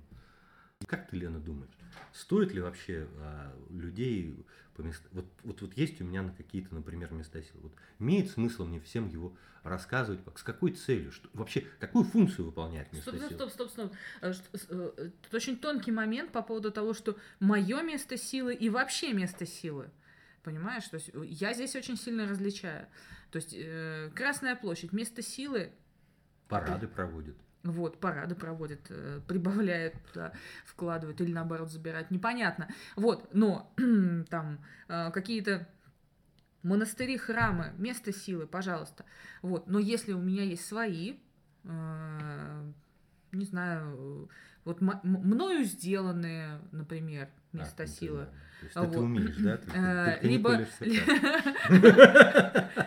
Как 0.88 1.08
ты, 1.08 1.16
Лена, 1.18 1.40
думаешь, 1.40 1.72
стоит 2.12 2.54
ли 2.54 2.60
вообще 2.62 3.08
а, 3.18 3.56
людей 3.70 4.46
по 4.76 4.82
мест... 4.82 5.02
вот, 5.12 5.26
вот, 5.44 5.62
вот 5.62 5.74
есть 5.78 6.00
у 6.02 6.04
меня 6.04 6.22
на 6.22 6.32
какие-то, 6.34 6.76
например, 6.76 7.12
места 7.14 7.42
силы. 7.42 7.62
Вот 7.64 7.74
имеет 7.98 8.30
смысл 8.30 8.66
мне 8.66 8.80
всем 8.82 9.08
его 9.08 9.36
рассказывать, 9.64 10.20
с 10.36 10.44
какой 10.44 10.74
целью, 10.74 11.12
что, 11.12 11.30
вообще, 11.34 11.62
какую 11.80 12.04
функцию 12.04 12.46
выполняет 12.48 12.92
место 12.94 13.10
Стоп, 13.12 13.22
стоп, 13.22 13.30
силы? 13.30 13.50
стоп, 13.52 13.70
стоп, 13.72 13.72
стоп. 13.72 13.94
Э, 14.22 14.34
что- 14.34 14.58
с- 14.58 14.68
э, 14.70 15.10
Тут 15.24 15.34
очень 15.34 15.58
тонкий 15.58 15.92
момент 15.92 16.32
по 16.32 16.44
поводу 16.44 16.72
того, 16.72 16.94
что 16.94 17.18
мое 17.40 17.82
место 17.82 18.18
силы 18.18 18.54
и 18.54 18.70
вообще 18.70 19.14
место 19.14 19.46
силы. 19.46 19.90
Понимаешь? 20.44 20.88
То 20.90 20.96
есть 20.96 21.10
э, 21.14 21.26
я 21.26 21.54
здесь 21.54 21.76
очень 21.76 21.98
сильно 21.98 22.28
различаю. 22.28 22.86
То 23.32 23.38
есть 23.38 23.56
э, 23.58 24.12
Красная 24.14 24.56
площадь, 24.58 24.92
место 24.92 25.22
силы, 25.22 25.72
Парады 26.48 26.88
проводят. 26.88 27.36
Вот, 27.66 28.00
парады 28.00 28.36
проводят, 28.36 28.82
э, 28.90 29.22
прибавляют 29.28 29.96
туда, 30.06 30.34
вкладывают 30.66 31.20
или 31.22 31.32
наоборот 31.32 31.72
забирают, 31.72 32.12
непонятно. 32.12 32.68
Вот, 32.96 33.34
но 33.34 33.74
там 34.30 34.60
э, 34.88 35.12
какие-то 35.12 35.68
монастыри, 36.64 37.18
храмы, 37.18 37.74
место 37.78 38.14
силы, 38.14 38.48
пожалуйста. 38.48 39.06
Вот, 39.42 39.68
но 39.68 39.80
если 39.80 40.14
у 40.14 40.22
меня 40.22 40.44
есть 40.44 40.66
свои, 40.66 41.18
э, 41.64 42.72
не 43.32 43.46
знаю, 43.46 44.30
вот 44.66 44.82
мною 44.82 45.64
сделанные, 45.64 46.60
например, 46.72 47.30
места 47.54 47.84
А, 47.84 47.86
ты 47.86 47.92
силы, 47.92 48.26
да. 48.26 48.26
То 48.26 48.66
есть 48.66 48.76
это 48.76 48.88
ты 48.92 48.98
Вот. 48.98 49.06
умеешь, 49.06 49.36
да? 49.38 49.58
Ты- 49.58 49.72
Э, 49.74 50.12
только 50.16 50.28
не 50.28 50.34
либо 50.34 50.52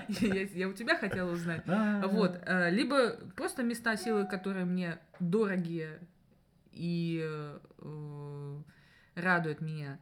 я 0.09 0.43
я 0.43 0.69
у 0.69 0.73
тебя 0.73 0.97
хотела 0.97 1.33
узнать. 1.33 1.63
А, 1.67 2.07
Вот, 2.09 2.39
э, 2.45 2.71
либо 2.71 3.11
просто 3.37 3.63
места 3.63 3.97
силы, 3.97 4.27
которые 4.27 4.65
мне 4.65 4.99
дорогие 5.21 6.01
и 6.73 7.23
э, 7.25 8.59
радуют 9.15 9.61
меня. 9.61 9.99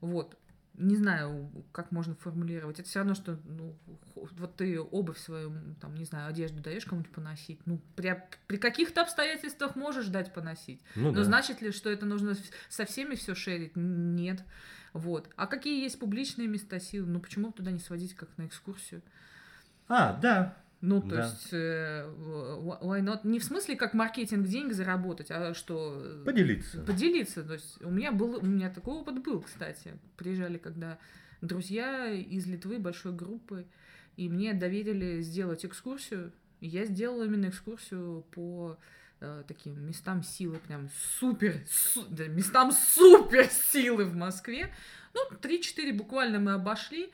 Вот. 0.00 0.36
Не 0.78 0.96
знаю, 0.96 1.50
как 1.72 1.90
можно 1.90 2.14
формулировать. 2.14 2.78
Это 2.78 2.88
все 2.88 3.00
равно, 3.00 3.14
что 3.14 3.38
ну, 3.44 3.76
вот 4.14 4.56
ты 4.56 4.80
обувь 4.80 5.18
свою, 5.18 5.52
там, 5.80 5.94
не 5.94 6.04
знаю, 6.04 6.28
одежду 6.28 6.62
даешь 6.62 6.84
кому-нибудь 6.84 7.12
поносить. 7.12 7.60
Ну, 7.66 7.80
при, 7.96 8.22
при 8.46 8.56
каких-то 8.56 9.02
обстоятельствах 9.02 9.74
можешь 9.76 10.06
дать 10.06 10.32
поносить. 10.32 10.80
Ну 10.94 11.10
Но 11.10 11.18
да. 11.18 11.24
значит 11.24 11.60
ли, 11.62 11.72
что 11.72 11.90
это 11.90 12.06
нужно 12.06 12.34
со 12.68 12.84
всеми 12.84 13.16
все 13.16 13.34
шерить? 13.34 13.72
Нет. 13.74 14.44
Вот. 14.92 15.28
А 15.36 15.46
какие 15.46 15.82
есть 15.82 15.98
публичные 15.98 16.48
места 16.48 16.78
силы? 16.80 17.06
Ну, 17.08 17.20
почему 17.20 17.52
туда 17.52 17.70
не 17.70 17.80
сводить 17.80 18.14
как 18.14 18.28
на 18.38 18.46
экскурсию? 18.46 19.02
А, 19.88 20.14
да. 20.14 20.56
Ну, 20.80 21.00
то 21.00 21.08
Да. 21.16 21.24
есть, 21.24 21.48
э, 21.52 22.06
wh- 22.06 22.80
why 22.82 23.00
not? 23.02 23.20
Не 23.24 23.40
в 23.40 23.44
смысле, 23.44 23.74
как 23.74 23.94
маркетинг 23.94 24.46
денег 24.46 24.72
заработать, 24.74 25.26
а 25.30 25.52
что... 25.54 26.00
э, 26.04 26.22
Поделиться. 26.24 26.82
Поделиться. 26.82 27.42
То 27.42 27.54
есть, 27.54 27.82
у 27.82 27.90
меня 27.90 28.12
был, 28.12 28.36
у 28.36 28.46
меня 28.46 28.70
такой 28.70 28.94
опыт 28.94 29.20
был, 29.22 29.40
кстати. 29.40 29.98
Приезжали, 30.16 30.56
когда 30.58 30.98
друзья 31.40 32.10
из 32.12 32.46
Литвы, 32.46 32.78
большой 32.78 33.12
группы, 33.12 33.66
и 34.16 34.28
мне 34.28 34.54
доверили 34.54 35.20
сделать 35.20 35.64
экскурсию. 35.64 36.32
И 36.60 36.68
я 36.68 36.84
сделала 36.84 37.24
именно 37.24 37.46
экскурсию 37.48 38.24
по 38.32 38.76
э, 39.20 39.42
таким 39.48 39.84
местам 39.84 40.22
силы, 40.22 40.58
прям 40.66 40.88
супер, 41.18 41.54
су, 41.68 42.04
да, 42.08 42.26
местам 42.28 42.70
супер 42.72 43.46
силы 43.46 44.04
в 44.04 44.14
Москве. 44.14 44.72
Ну, 45.14 45.20
3-4 45.40 45.92
буквально 45.92 46.38
мы 46.38 46.52
обошли. 46.52 47.10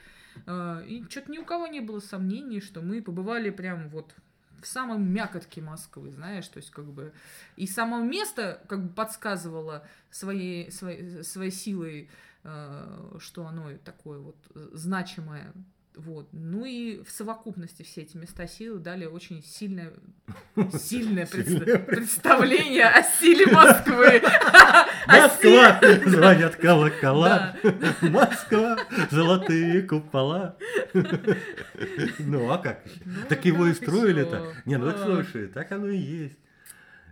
Э, 0.46 0.84
и 0.86 1.04
что-то 1.08 1.30
ни 1.30 1.38
у 1.38 1.44
кого 1.44 1.66
не 1.66 1.80
было 1.80 2.00
сомнений, 2.00 2.60
что 2.60 2.80
мы 2.80 3.02
побывали 3.02 3.50
прям 3.50 3.88
вот 3.88 4.14
в 4.60 4.66
самом 4.66 5.12
мякотке 5.12 5.60
Москвы, 5.60 6.10
знаешь, 6.10 6.48
то 6.48 6.56
есть 6.56 6.70
как 6.70 6.86
бы 6.86 7.12
и 7.56 7.66
само 7.66 8.00
место 8.00 8.62
как 8.66 8.82
бы 8.82 8.88
подсказывало 8.88 9.86
своей, 10.10 10.70
своей, 10.70 11.22
своей 11.22 11.50
силой, 11.50 12.08
э, 12.44 13.16
что 13.18 13.46
оно 13.46 13.70
такое 13.84 14.18
вот 14.18 14.36
значимое 14.72 15.52
вот. 15.96 16.28
Ну 16.32 16.64
и 16.64 17.02
в 17.04 17.10
совокупности 17.10 17.82
все 17.82 18.02
эти 18.02 18.16
места 18.16 18.48
силы 18.48 18.80
дали 18.80 19.06
очень 19.06 19.42
сильное, 19.44 19.92
сильное 20.76 21.26
представление 21.26 22.86
о 22.86 23.02
силе 23.02 23.46
Москвы. 23.46 24.20
Москва! 25.72 26.10
Звонят 26.10 26.56
колокола. 26.56 27.56
Москва! 28.02 28.76
Золотые 29.10 29.82
купола. 29.82 30.56
Ну, 32.18 32.50
а 32.50 32.58
как? 32.58 32.84
Ну, 33.04 33.12
так 33.28 33.44
его 33.44 33.66
и 33.66 33.74
строили-то. 33.74 34.52
Не, 34.64 34.78
ну 34.78 34.90
так 34.90 35.00
слушай, 35.02 35.48
так 35.48 35.72
оно 35.72 35.88
и 35.88 35.98
есть. 35.98 36.38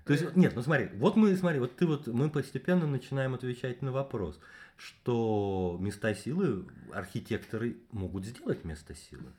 То 0.04 0.12
есть, 0.14 0.34
нет, 0.36 0.52
ну 0.56 0.62
смотри, 0.62 0.88
вот 0.94 1.14
мы, 1.16 1.36
смотри, 1.36 1.60
вот 1.60 1.76
ты 1.76 1.86
вот, 1.86 2.08
мы 2.08 2.28
постепенно 2.28 2.86
начинаем 2.86 3.34
отвечать 3.34 3.82
на 3.82 3.92
вопрос 3.92 4.40
что 4.76 5.76
места 5.80 6.14
силы 6.14 6.66
архитекторы 6.92 7.76
могут 7.90 8.24
сделать 8.24 8.64
место 8.64 8.94
силы. 8.94 9.32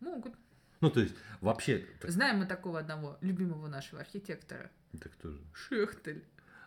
Могут. 0.00 0.34
Ну, 0.80 0.90
то 0.90 1.00
есть, 1.00 1.14
вообще... 1.40 1.86
Знаем 2.02 2.38
мы 2.38 2.46
такого 2.46 2.80
одного 2.80 3.16
любимого 3.22 3.68
нашего 3.68 4.02
архитектора. 4.02 4.70
Это 4.92 5.08
кто 5.08 5.30
же? 5.30 5.40
Шехтель. 5.54 6.24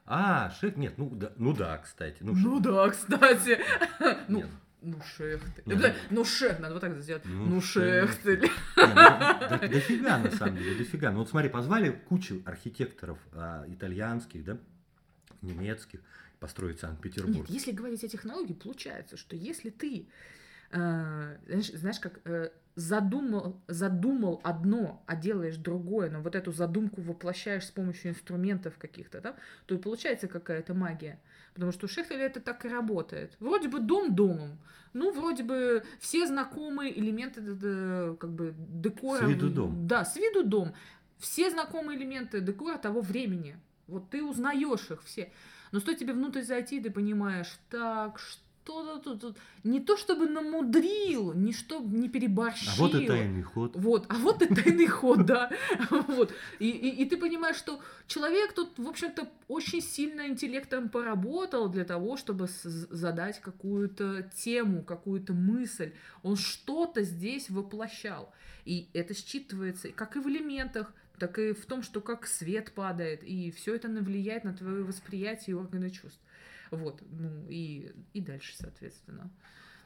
А, 0.09 0.49
Шех, 0.51 0.77
нет, 0.77 0.97
ну 0.97 1.09
да, 1.09 1.33
ну 1.35 1.53
да, 1.53 1.77
кстати. 1.79 2.17
Ну, 2.21 2.33
ну 2.33 2.59
да, 2.59 2.89
кстати. 2.89 3.59
Ну, 4.29 4.45
ну, 4.81 5.01
Шехтель. 5.01 5.63
Ну, 5.65 5.75
ну, 6.11 6.23
Шех, 6.23 6.59
надо 6.59 6.75
вот 6.75 6.81
так 6.81 6.97
сделать. 7.01 7.23
Ну, 7.25 7.45
ну 7.45 7.61
Шехтель. 7.61 8.49
Ну, 8.77 9.67
дофига, 9.67 10.17
на 10.19 10.31
самом 10.31 10.57
деле, 10.57 10.77
дофига. 10.77 11.11
Ну, 11.11 11.19
вот 11.19 11.29
смотри, 11.29 11.49
позвали 11.49 11.89
кучу 12.07 12.41
архитекторов 12.45 13.17
а, 13.33 13.65
итальянских, 13.67 14.45
да, 14.45 14.57
немецких, 15.41 15.99
построить 16.39 16.79
Санкт-Петербург. 16.79 17.35
Нет, 17.37 17.49
если 17.49 17.71
говорить 17.71 18.03
о 18.03 18.07
технологии, 18.07 18.53
получается, 18.53 19.17
что 19.17 19.35
если 19.35 19.71
ты, 19.71 20.07
э, 20.71 21.37
знаешь, 21.47 21.71
знаешь, 21.73 21.99
как 21.99 22.19
э, 22.25 22.51
задумал, 22.77 23.59
задумал 23.67 24.39
одно, 24.43 25.03
а 25.07 25.15
делаешь 25.15 25.57
другое, 25.57 26.11
но 26.11 26.21
вот 26.21 26.35
эту 26.35 26.51
задумку 26.51 27.01
воплощаешь 27.01 27.65
с 27.65 27.71
помощью 27.71 28.11
инструментов 28.11 28.77
каких-то, 28.77 29.19
да, 29.19 29.35
то 29.65 29.73
и 29.73 29.79
получается 29.79 30.27
какая-то 30.27 30.75
магия. 30.75 31.19
Потому 31.55 31.71
что 31.71 31.87
у 31.87 31.89
Шехтеля 31.89 32.27
это 32.27 32.39
так 32.39 32.65
и 32.65 32.69
работает. 32.69 33.35
Вроде 33.39 33.67
бы 33.67 33.79
дом 33.79 34.13
домом, 34.13 34.59
ну, 34.93 35.11
вроде 35.11 35.43
бы 35.43 35.83
все 35.99 36.27
знакомые 36.27 36.97
элементы 36.97 37.41
как 38.15 38.31
бы 38.31 38.53
декора. 38.55 39.25
С 39.25 39.29
виду 39.29 39.49
дом. 39.49 39.87
Да, 39.87 40.05
с 40.05 40.15
виду 40.15 40.43
дом. 40.43 40.75
Все 41.17 41.49
знакомые 41.49 41.97
элементы 41.97 42.41
декора 42.41 42.77
того 42.77 43.01
времени. 43.01 43.57
Вот 43.87 44.11
ты 44.11 44.23
узнаешь 44.23 44.91
их 44.91 45.03
все. 45.03 45.31
Но 45.71 45.79
стоит 45.79 45.97
тебе 45.97 46.13
внутрь 46.13 46.43
зайти, 46.43 46.79
ты 46.79 46.91
понимаешь, 46.91 47.57
так, 47.71 48.19
что 48.19 48.41
тут, 48.67 49.21
тут 49.21 49.37
не 49.63 49.79
то 49.79 49.97
чтобы 49.97 50.27
намудрил, 50.27 51.33
не 51.33 51.53
чтобы 51.53 51.97
не 51.97 52.09
переборщил. 52.09 52.71
А 52.73 52.75
вот 52.77 52.95
и 52.95 53.07
тайный 53.07 53.41
ход. 53.41 53.71
Вот, 53.75 54.05
а 54.09 54.15
вот 54.15 54.41
и 54.41 54.53
тайный 54.53 54.87
ход, 54.87 55.25
да. 55.25 55.49
Вот. 55.89 56.33
И, 56.59 56.69
и, 56.69 57.01
и 57.01 57.05
ты 57.05 57.17
понимаешь, 57.17 57.55
что 57.57 57.79
человек 58.07 58.53
тут, 58.53 58.77
в 58.77 58.87
общем-то, 58.87 59.27
очень 59.47 59.81
сильно 59.81 60.27
интеллектом 60.27 60.89
поработал 60.89 61.69
для 61.69 61.85
того, 61.85 62.17
чтобы 62.17 62.47
задать 62.47 63.39
какую-то 63.41 64.29
тему, 64.35 64.83
какую-то 64.83 65.33
мысль. 65.33 65.93
Он 66.23 66.35
что-то 66.35 67.03
здесь 67.03 67.49
воплощал. 67.49 68.33
И 68.65 68.89
это 68.93 69.13
считывается 69.13 69.91
как 69.93 70.17
и 70.17 70.19
в 70.19 70.27
элементах, 70.27 70.93
так 71.19 71.39
и 71.39 71.53
в 71.53 71.65
том, 71.65 71.81
что 71.81 72.01
как 72.01 72.27
свет 72.27 72.73
падает, 72.73 73.23
и 73.23 73.51
все 73.51 73.75
это 73.75 73.87
влияет 73.87 74.43
на 74.43 74.53
твое 74.53 74.83
восприятие 74.83 75.55
и 75.55 75.57
органы 75.57 75.89
чувств. 75.89 76.19
Вот, 76.71 77.01
ну 77.09 77.45
и, 77.47 77.93
и 78.13 78.21
дальше, 78.21 78.55
соответственно. 78.55 79.29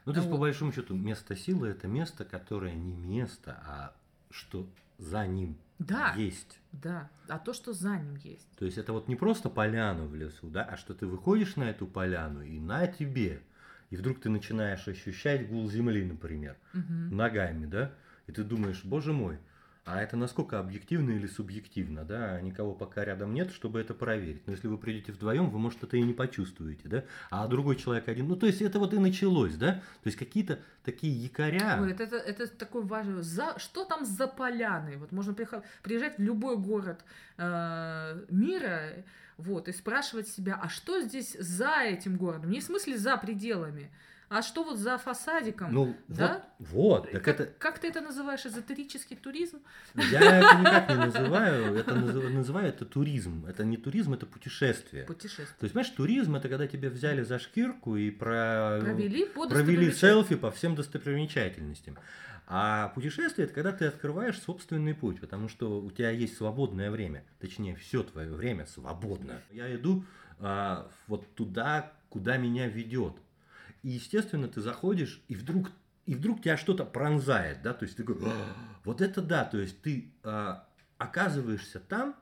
Ну, 0.04 0.12
то 0.12 0.18
есть, 0.18 0.28
вот. 0.28 0.36
по 0.36 0.40
большому 0.40 0.72
счету, 0.72 0.94
место 0.94 1.36
силы 1.36 1.68
это 1.68 1.86
место, 1.86 2.24
которое 2.24 2.74
не 2.74 2.96
место, 2.96 3.62
а 3.64 3.94
что 4.30 4.68
за 4.98 5.26
ним 5.26 5.56
да, 5.78 6.14
есть. 6.16 6.60
Да, 6.72 7.10
а 7.28 7.38
то, 7.38 7.52
что 7.52 7.72
за 7.72 7.96
ним 7.96 8.16
есть. 8.16 8.48
То 8.56 8.64
есть 8.64 8.78
это 8.78 8.92
вот 8.92 9.08
не 9.08 9.16
просто 9.16 9.48
поляна 9.48 10.04
в 10.04 10.14
лесу, 10.14 10.48
да, 10.48 10.64
а 10.64 10.76
что 10.76 10.94
ты 10.94 11.06
выходишь 11.06 11.56
на 11.56 11.64
эту 11.64 11.86
поляну 11.86 12.42
и 12.42 12.58
на 12.58 12.86
тебе, 12.86 13.42
и 13.90 13.96
вдруг 13.96 14.20
ты 14.20 14.28
начинаешь 14.28 14.86
ощущать 14.88 15.48
гул 15.48 15.68
земли, 15.68 16.04
например, 16.04 16.56
угу. 16.72 17.14
ногами, 17.14 17.66
да, 17.66 17.92
и 18.26 18.32
ты 18.32 18.44
думаешь, 18.44 18.84
боже 18.84 19.12
мой, 19.12 19.38
а 19.84 20.00
это 20.00 20.16
насколько 20.16 20.60
объективно 20.60 21.10
или 21.10 21.26
субъективно, 21.26 22.04
да? 22.04 22.40
Никого 22.40 22.72
пока 22.72 23.04
рядом 23.04 23.34
нет, 23.34 23.50
чтобы 23.50 23.80
это 23.80 23.94
проверить. 23.94 24.46
Но 24.46 24.52
если 24.52 24.68
вы 24.68 24.78
придете 24.78 25.10
вдвоем, 25.10 25.50
вы, 25.50 25.58
может, 25.58 25.82
это 25.82 25.96
и 25.96 26.02
не 26.02 26.12
почувствуете, 26.12 26.88
да? 26.88 27.04
А 27.30 27.48
другой 27.48 27.74
человек 27.74 28.08
один. 28.08 28.28
Ну, 28.28 28.36
то 28.36 28.46
есть 28.46 28.62
это 28.62 28.78
вот 28.78 28.94
и 28.94 28.98
началось, 28.98 29.56
да? 29.56 29.74
То 30.02 30.06
есть 30.06 30.16
какие-то 30.16 30.60
такие 30.84 31.12
якоря. 31.12 31.78
Ой, 31.80 31.90
это, 31.90 32.04
это, 32.04 32.16
это 32.16 32.46
такой 32.46 32.82
важный. 32.82 33.22
За, 33.22 33.58
что 33.58 33.84
там 33.84 34.04
за 34.04 34.28
поляны? 34.28 34.98
Вот 34.98 35.10
можно 35.10 35.34
приезжать 35.82 36.16
в 36.16 36.22
любой 36.22 36.56
город 36.58 37.04
э, 37.38 38.24
мира, 38.30 39.04
вот, 39.36 39.66
и 39.66 39.72
спрашивать 39.72 40.28
себя, 40.28 40.60
а 40.62 40.68
что 40.68 41.00
здесь 41.00 41.36
за 41.38 41.82
этим 41.82 42.16
городом? 42.16 42.50
Не 42.50 42.60
в 42.60 42.64
смысле 42.64 42.96
за 42.98 43.16
пределами, 43.16 43.90
а 44.32 44.40
что 44.42 44.64
вот 44.64 44.78
за 44.78 44.96
фасадиком? 44.96 45.72
Ну, 45.74 45.96
да? 46.08 46.44
вот, 46.58 47.02
вот. 47.02 47.10
Так 47.12 47.22
как, 47.22 47.40
это... 47.40 47.52
как 47.58 47.78
ты 47.78 47.88
это 47.88 48.00
называешь? 48.00 48.46
Эзотерический 48.46 49.14
туризм? 49.14 49.58
Я 49.94 50.20
это 50.38 50.58
никак 50.58 50.88
не 50.88 50.96
называю. 50.96 51.76
Это 51.76 51.94
называю, 51.94 52.34
называю 52.34 52.68
это 52.68 52.86
туризм. 52.86 53.44
Это 53.46 53.64
не 53.64 53.76
туризм, 53.76 54.14
это 54.14 54.24
путешествие. 54.24 55.04
Путешествие. 55.04 55.46
То 55.58 55.64
есть, 55.64 55.74
понимаешь, 55.74 55.94
туризм 55.94 56.36
это 56.36 56.48
когда 56.48 56.66
тебя 56.66 56.88
взяли 56.88 57.22
за 57.22 57.38
шкирку 57.38 57.96
и 57.96 58.10
про... 58.10 58.78
провели, 58.80 59.26
по 59.26 59.46
провели 59.46 59.92
селфи 59.92 60.36
по 60.36 60.50
всем 60.50 60.76
достопримечательностям. 60.76 61.98
А 62.46 62.88
путешествие 62.88 63.44
это 63.44 63.54
когда 63.54 63.72
ты 63.72 63.84
открываешь 63.84 64.40
собственный 64.40 64.94
путь, 64.94 65.20
потому 65.20 65.48
что 65.48 65.80
у 65.80 65.90
тебя 65.90 66.10
есть 66.10 66.36
свободное 66.36 66.90
время, 66.90 67.22
точнее 67.38 67.76
все 67.76 68.02
твое 68.02 68.32
время 68.32 68.66
свободно. 68.66 69.42
Я 69.50 69.74
иду 69.74 70.04
а, 70.38 70.90
вот 71.06 71.34
туда, 71.34 71.92
куда 72.08 72.36
меня 72.38 72.66
ведет. 72.66 73.14
И, 73.82 73.90
естественно, 73.90 74.48
ты 74.48 74.60
заходишь, 74.60 75.22
и 75.28 75.34
вдруг, 75.34 75.70
и 76.06 76.14
вдруг 76.14 76.40
тебя 76.40 76.56
что-то 76.56 76.84
пронзает, 76.84 77.62
да, 77.62 77.74
то 77.74 77.84
есть 77.84 77.96
ты 77.96 78.04
такой, 78.04 78.32
вот 78.84 79.00
это 79.00 79.20
да, 79.20 79.44
то 79.44 79.58
есть 79.58 79.82
ты 79.82 80.12
а, 80.22 80.68
оказываешься 80.98 81.80
там, 81.80 82.16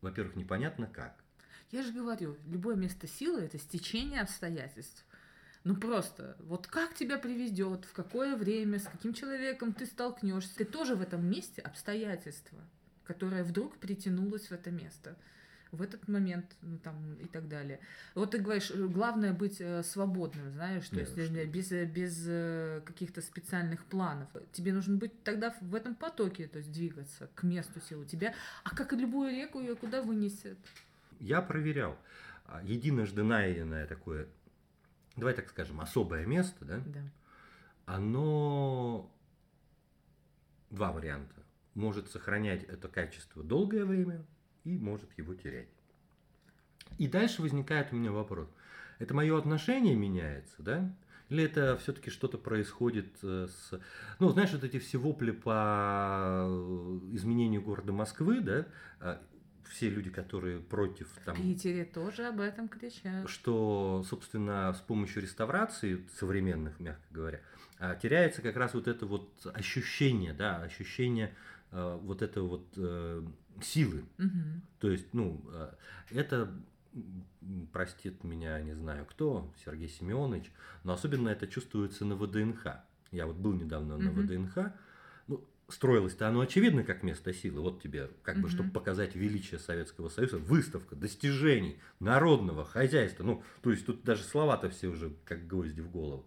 во-первых, 0.00 0.34
непонятно 0.36 0.86
как. 0.86 1.22
Я 1.70 1.82
же 1.82 1.92
говорю, 1.92 2.36
любое 2.46 2.76
место 2.76 3.06
силы– 3.06 3.40
это 3.42 3.58
стечение 3.58 4.20
обстоятельств. 4.20 5.06
Ну 5.64 5.76
просто, 5.76 6.36
вот 6.40 6.66
как 6.66 6.94
тебя 6.94 7.18
приведет, 7.18 7.84
в 7.84 7.92
какое 7.92 8.36
время, 8.36 8.80
с 8.80 8.84
каким 8.84 9.14
человеком 9.14 9.72
ты 9.72 9.86
столкнешься. 9.86 10.56
Ты 10.56 10.64
тоже 10.64 10.96
в 10.96 11.00
этом 11.00 11.24
месте 11.24 11.62
обстоятельства, 11.62 12.58
которое 13.04 13.44
вдруг 13.44 13.78
притянулось 13.78 14.48
в 14.48 14.52
это 14.52 14.72
место 14.72 15.16
в 15.72 15.80
этот 15.80 16.06
момент, 16.06 16.54
ну, 16.60 16.78
там, 16.78 17.14
и 17.14 17.26
так 17.26 17.48
далее. 17.48 17.80
Вот 18.14 18.32
ты 18.32 18.38
говоришь, 18.38 18.70
э, 18.70 18.86
главное 18.86 19.32
быть 19.32 19.56
э, 19.58 19.82
свободным, 19.82 20.50
знаешь, 20.52 20.86
то 20.88 21.00
есть 21.00 21.16
э, 21.16 21.46
без, 21.46 21.70
без 21.70 22.84
каких-то 22.84 23.22
специальных 23.22 23.84
планов. 23.86 24.28
Тебе 24.52 24.74
нужно 24.74 24.96
быть 24.96 25.24
тогда 25.24 25.54
в 25.62 25.74
этом 25.74 25.94
потоке, 25.94 26.46
то 26.46 26.58
есть 26.58 26.70
двигаться 26.70 27.30
к 27.34 27.42
месту 27.42 27.80
силы. 27.80 28.04
Тебя, 28.04 28.34
а 28.64 28.76
как 28.76 28.92
и 28.92 28.96
любую 28.96 29.30
реку, 29.30 29.60
ее 29.60 29.74
куда 29.74 30.02
вынесет? 30.02 30.58
Я 31.18 31.40
проверял. 31.40 31.96
А, 32.44 32.62
единожды 32.62 33.22
найденное 33.22 33.86
такое, 33.86 34.28
давай 35.16 35.32
так 35.32 35.48
скажем, 35.48 35.80
особое 35.80 36.26
место, 36.26 36.64
да? 36.66 36.82
Да. 36.84 37.02
Оно 37.86 39.10
два 40.68 40.92
варианта. 40.92 41.34
Может 41.74 42.10
сохранять 42.10 42.62
это 42.64 42.88
качество 42.88 43.42
долгое 43.42 43.86
время, 43.86 44.26
и 44.64 44.78
может 44.78 45.10
его 45.18 45.34
терять. 45.34 45.68
И 46.98 47.08
дальше 47.08 47.42
возникает 47.42 47.92
у 47.92 47.96
меня 47.96 48.12
вопрос. 48.12 48.48
Это 48.98 49.14
мое 49.14 49.36
отношение 49.36 49.94
меняется, 49.94 50.54
да? 50.58 50.94
Или 51.28 51.44
это 51.44 51.78
все-таки 51.78 52.10
что-то 52.10 52.36
происходит 52.36 53.06
э, 53.22 53.48
с... 53.48 53.80
Ну, 54.18 54.28
знаешь, 54.28 54.52
вот 54.52 54.64
эти 54.64 54.78
все 54.78 54.98
вопли 54.98 55.30
по 55.30 56.44
э, 56.46 56.98
изменению 57.12 57.62
города 57.62 57.90
Москвы, 57.92 58.40
да, 58.40 58.66
а, 59.00 59.22
все 59.70 59.88
люди, 59.88 60.10
которые 60.10 60.60
против 60.60 61.08
там, 61.24 61.34
В 61.34 61.40
Питере 61.40 61.86
тоже 61.86 62.26
об 62.26 62.40
этом 62.40 62.68
кричат. 62.68 63.28
что, 63.30 64.04
собственно, 64.08 64.74
с 64.74 64.80
помощью 64.80 65.22
реставрации 65.22 66.06
современных, 66.18 66.78
мягко 66.78 67.06
говоря, 67.10 67.40
а, 67.78 67.94
теряется 67.96 68.42
как 68.42 68.56
раз 68.56 68.74
вот 68.74 68.86
это 68.86 69.06
вот 69.06 69.46
ощущение, 69.54 70.34
да, 70.34 70.58
ощущение 70.58 71.34
э, 71.70 71.98
вот 72.02 72.20
этого 72.20 72.48
вот 72.48 72.66
силы. 73.60 74.04
Мгм. 74.18 74.62
То 74.78 74.90
есть, 74.90 75.12
ну, 75.12 75.44
э, 75.52 75.72
это 76.10 76.52
простит 77.72 78.22
меня, 78.24 78.60
не 78.60 78.74
знаю 78.74 79.06
кто, 79.06 79.52
Сергей 79.64 79.88
Семенович, 79.88 80.50
но 80.84 80.92
особенно 80.92 81.28
это 81.28 81.46
чувствуется 81.46 82.04
на 82.04 82.16
ВДНХ. 82.16 82.66
Я 83.10 83.26
вот 83.26 83.36
был 83.36 83.52
недавно 83.52 83.96
на 83.98 84.10
Мгм. 84.10 84.22
ВДНХ, 84.22 84.72
ну, 85.28 85.44
строилось-то 85.68 86.28
оно 86.28 86.40
очевидно 86.40 86.84
как 86.84 87.02
место 87.02 87.32
силы. 87.32 87.60
Вот 87.60 87.82
тебе, 87.82 88.10
как 88.22 88.36
бы, 88.36 88.42
Мгм. 88.42 88.50
чтобы 88.50 88.70
показать 88.70 89.14
величие 89.14 89.58
Советского 89.58 90.08
Союза, 90.08 90.38
выставка 90.38 90.96
достижений 90.96 91.78
народного 92.00 92.64
хозяйства. 92.64 93.24
Ну, 93.24 93.42
то 93.62 93.70
есть 93.70 93.86
тут 93.86 94.04
даже 94.04 94.22
слова-то 94.22 94.68
все 94.70 94.88
уже 94.88 95.14
как 95.24 95.46
гвозди 95.46 95.80
в 95.80 95.90
голову. 95.90 96.26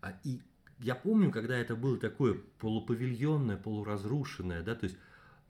А, 0.00 0.18
и 0.24 0.40
я 0.78 0.94
помню, 0.94 1.30
когда 1.30 1.58
это 1.58 1.76
было 1.76 1.98
такое 1.98 2.40
полупавильонное, 2.58 3.58
полуразрушенное, 3.58 4.62
да, 4.62 4.74
то 4.74 4.84
есть, 4.84 4.96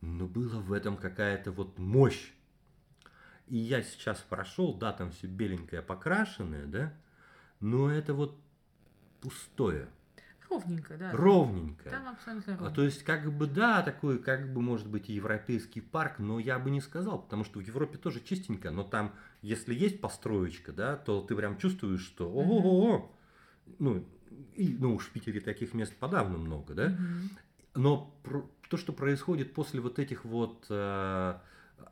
ну, 0.01 0.27
было 0.27 0.61
в 0.61 0.73
этом 0.73 0.97
какая-то 0.97 1.53
вот 1.53 1.79
мощь. 1.79 2.33
И 3.47 3.57
я 3.57 3.83
сейчас 3.83 4.19
прошел, 4.21 4.75
да, 4.75 4.93
там 4.93 5.11
все 5.11 5.27
беленькое, 5.27 5.83
покрашенное, 5.83 6.67
да, 6.67 6.95
но 7.59 7.91
это 7.91 8.15
вот 8.15 8.39
пустое, 9.21 9.89
Ровненько, 10.49 10.97
да. 10.97 11.13
ровненькое. 11.13 11.91
Там 11.91 12.09
абсолютно 12.09 12.55
А, 12.55 12.59
ровно. 12.59 12.75
То 12.75 12.83
есть, 12.85 13.03
как 13.05 13.33
бы, 13.33 13.47
да, 13.47 13.83
такой, 13.83 14.19
как 14.19 14.53
бы, 14.53 14.61
может 14.61 14.89
быть, 14.89 15.09
европейский 15.09 15.81
парк, 15.81 16.19
но 16.19 16.39
я 16.39 16.59
бы 16.59 16.71
не 16.71 16.81
сказал, 16.81 17.23
потому 17.23 17.45
что 17.45 17.61
в 17.61 17.63
Европе 17.63 17.99
тоже 17.99 18.21
чистенько, 18.21 18.71
но 18.71 18.85
там, 18.85 19.15
если 19.43 19.75
есть 19.75 20.01
построечка, 20.01 20.73
да, 20.73 20.97
то 20.97 21.21
ты 21.23 21.35
прям 21.37 21.59
чувствуешь, 21.59 22.05
что 22.05 22.31
ого 22.31 23.15
ну, 23.79 24.05
и, 24.55 24.77
ну, 24.79 24.95
уж 24.95 25.07
в 25.07 25.11
Питере 25.13 25.41
таких 25.41 25.75
мест 25.75 25.95
подавно 25.97 26.39
много, 26.39 26.75
да, 26.75 26.89
Мгм. 26.89 27.31
Но 27.75 28.15
то, 28.69 28.77
что 28.77 28.93
происходит 28.93 29.55
после 29.55 29.81
вот 29.81 29.99
этих 29.99 30.25
вот 30.25 30.67
э, 30.69 31.39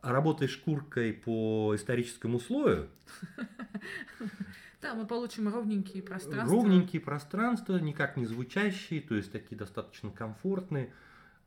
работы 0.03 0.49
шкуркой 0.49 1.13
по 1.13 1.75
историческому 1.75 2.41
слою, 2.41 2.89
Да, 4.81 4.95
мы 4.95 5.07
получим 5.07 5.49
ровненькие 5.49 6.03
пространства. 6.05 6.57
ровненькие 6.57 7.03
пространства, 7.03 7.79
никак 7.79 8.17
не 8.17 8.27
звучащие, 8.27 9.01
то 9.01 9.17
есть 9.17 9.33
такие 9.33 9.57
достаточно 9.57 10.11
комфортные 10.11 10.93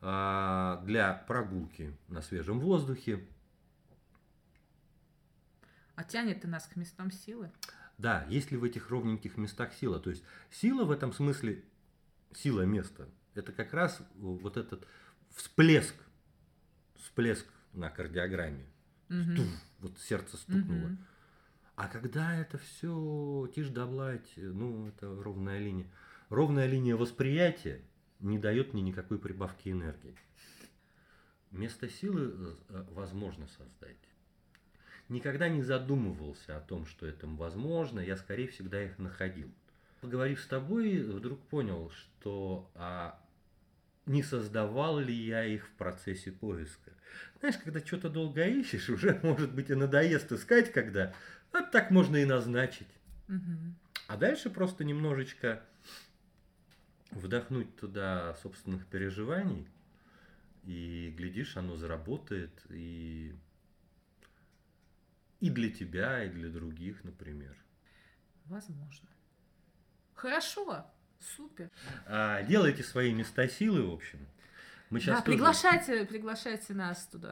а, 0.01 0.81
для 0.85 1.13
прогулки 1.13 1.95
на 2.09 2.21
свежем 2.21 2.59
воздухе. 2.59 3.25
А 5.95 6.03
тянет-то 6.03 6.47
нас 6.47 6.67
к 6.67 6.75
местам 6.75 7.09
силы. 7.09 7.51
Да, 7.97 8.25
есть 8.27 8.51
ли 8.51 8.57
в 8.57 8.63
этих 8.63 8.89
ровненьких 8.89 9.37
местах 9.37 9.73
сила? 9.73 9.99
То 9.99 10.09
есть 10.09 10.23
сила 10.49 10.83
в 10.83 10.91
этом 10.91 11.13
смысле, 11.13 11.63
сила 12.33 12.63
места, 12.63 13.07
это 13.35 13.51
как 13.51 13.73
раз 13.73 14.01
вот 14.15 14.57
этот 14.57 14.87
всплеск, 15.35 15.95
всплеск 16.95 17.45
на 17.73 17.89
кардиограмме. 17.89 18.65
Мгм. 19.09 19.35
Туф, 19.35 19.47
вот 19.79 19.99
сердце 19.99 20.37
стукнуло. 20.37 20.87
Мгм. 20.87 21.05
А 21.75 21.87
когда 21.87 22.35
это 22.35 22.57
все 22.57 23.49
тишь 23.55 23.69
да 23.69 23.85
бладь, 23.85 24.33
ну, 24.35 24.87
это 24.87 25.07
ровная 25.23 25.59
линия. 25.59 25.87
Ровная 26.29 26.67
линия 26.67 26.95
восприятия 26.95 27.81
не 28.19 28.37
дает 28.37 28.73
мне 28.73 28.81
никакой 28.81 29.19
прибавки 29.19 29.69
энергии. 29.69 30.15
Место 31.49 31.89
силы 31.89 32.55
э, 32.69 32.85
возможно 32.91 33.47
создать. 33.47 33.97
Никогда 35.09 35.49
не 35.49 35.61
задумывался 35.61 36.55
о 36.55 36.61
том, 36.61 36.85
что 36.85 37.05
это 37.05 37.27
возможно, 37.27 37.99
я 37.99 38.15
скорее 38.15 38.47
всегда 38.47 38.81
их 38.81 38.97
находил. 38.97 39.51
Поговорив 40.01 40.41
с 40.41 40.47
тобой, 40.47 41.01
вдруг 41.03 41.39
понял, 41.47 41.91
что 41.91 42.69
а, 42.75 43.21
не 44.07 44.23
создавал 44.23 44.99
ли 44.99 45.13
я 45.13 45.45
их 45.45 45.67
в 45.67 45.71
процессе 45.71 46.31
поиска. 46.31 46.91
Знаешь, 47.39 47.57
когда 47.57 47.79
что-то 47.79 48.09
долго 48.09 48.45
ищешь, 48.45 48.89
уже, 48.89 49.19
может 49.23 49.53
быть, 49.53 49.69
и 49.69 49.75
надоест 49.75 50.31
искать, 50.31 50.71
когда 50.71 51.13
а 51.51 51.61
так 51.61 51.91
можно 51.91 52.17
и 52.17 52.25
назначить. 52.25 52.87
Мгм. 53.27 53.75
А 54.07 54.17
дальше 54.17 54.49
просто 54.49 54.83
немножечко 54.83 55.61
вдохнуть 57.11 57.75
туда 57.75 58.33
собственных 58.41 58.85
переживаний, 58.87 59.67
и, 60.63 61.13
глядишь, 61.17 61.57
оно 61.57 61.75
заработает 61.75 62.51
и, 62.69 63.35
и 65.39 65.49
для 65.49 65.69
тебя, 65.69 66.23
и 66.23 66.29
для 66.29 66.49
других, 66.49 67.03
например. 67.03 67.55
Возможно. 68.45 69.10
Хорошо. 70.21 70.85
Супер. 71.35 71.71
А, 72.05 72.43
делайте 72.43 72.83
свои 72.83 73.11
места 73.11 73.47
силы, 73.47 73.89
в 73.89 73.91
общем. 73.91 74.19
Мы 74.91 74.99
сейчас 74.99 75.17
да, 75.17 75.23
приглашайте, 75.23 76.05
приглашайте 76.05 76.73
нас 76.73 77.07
туда. 77.11 77.29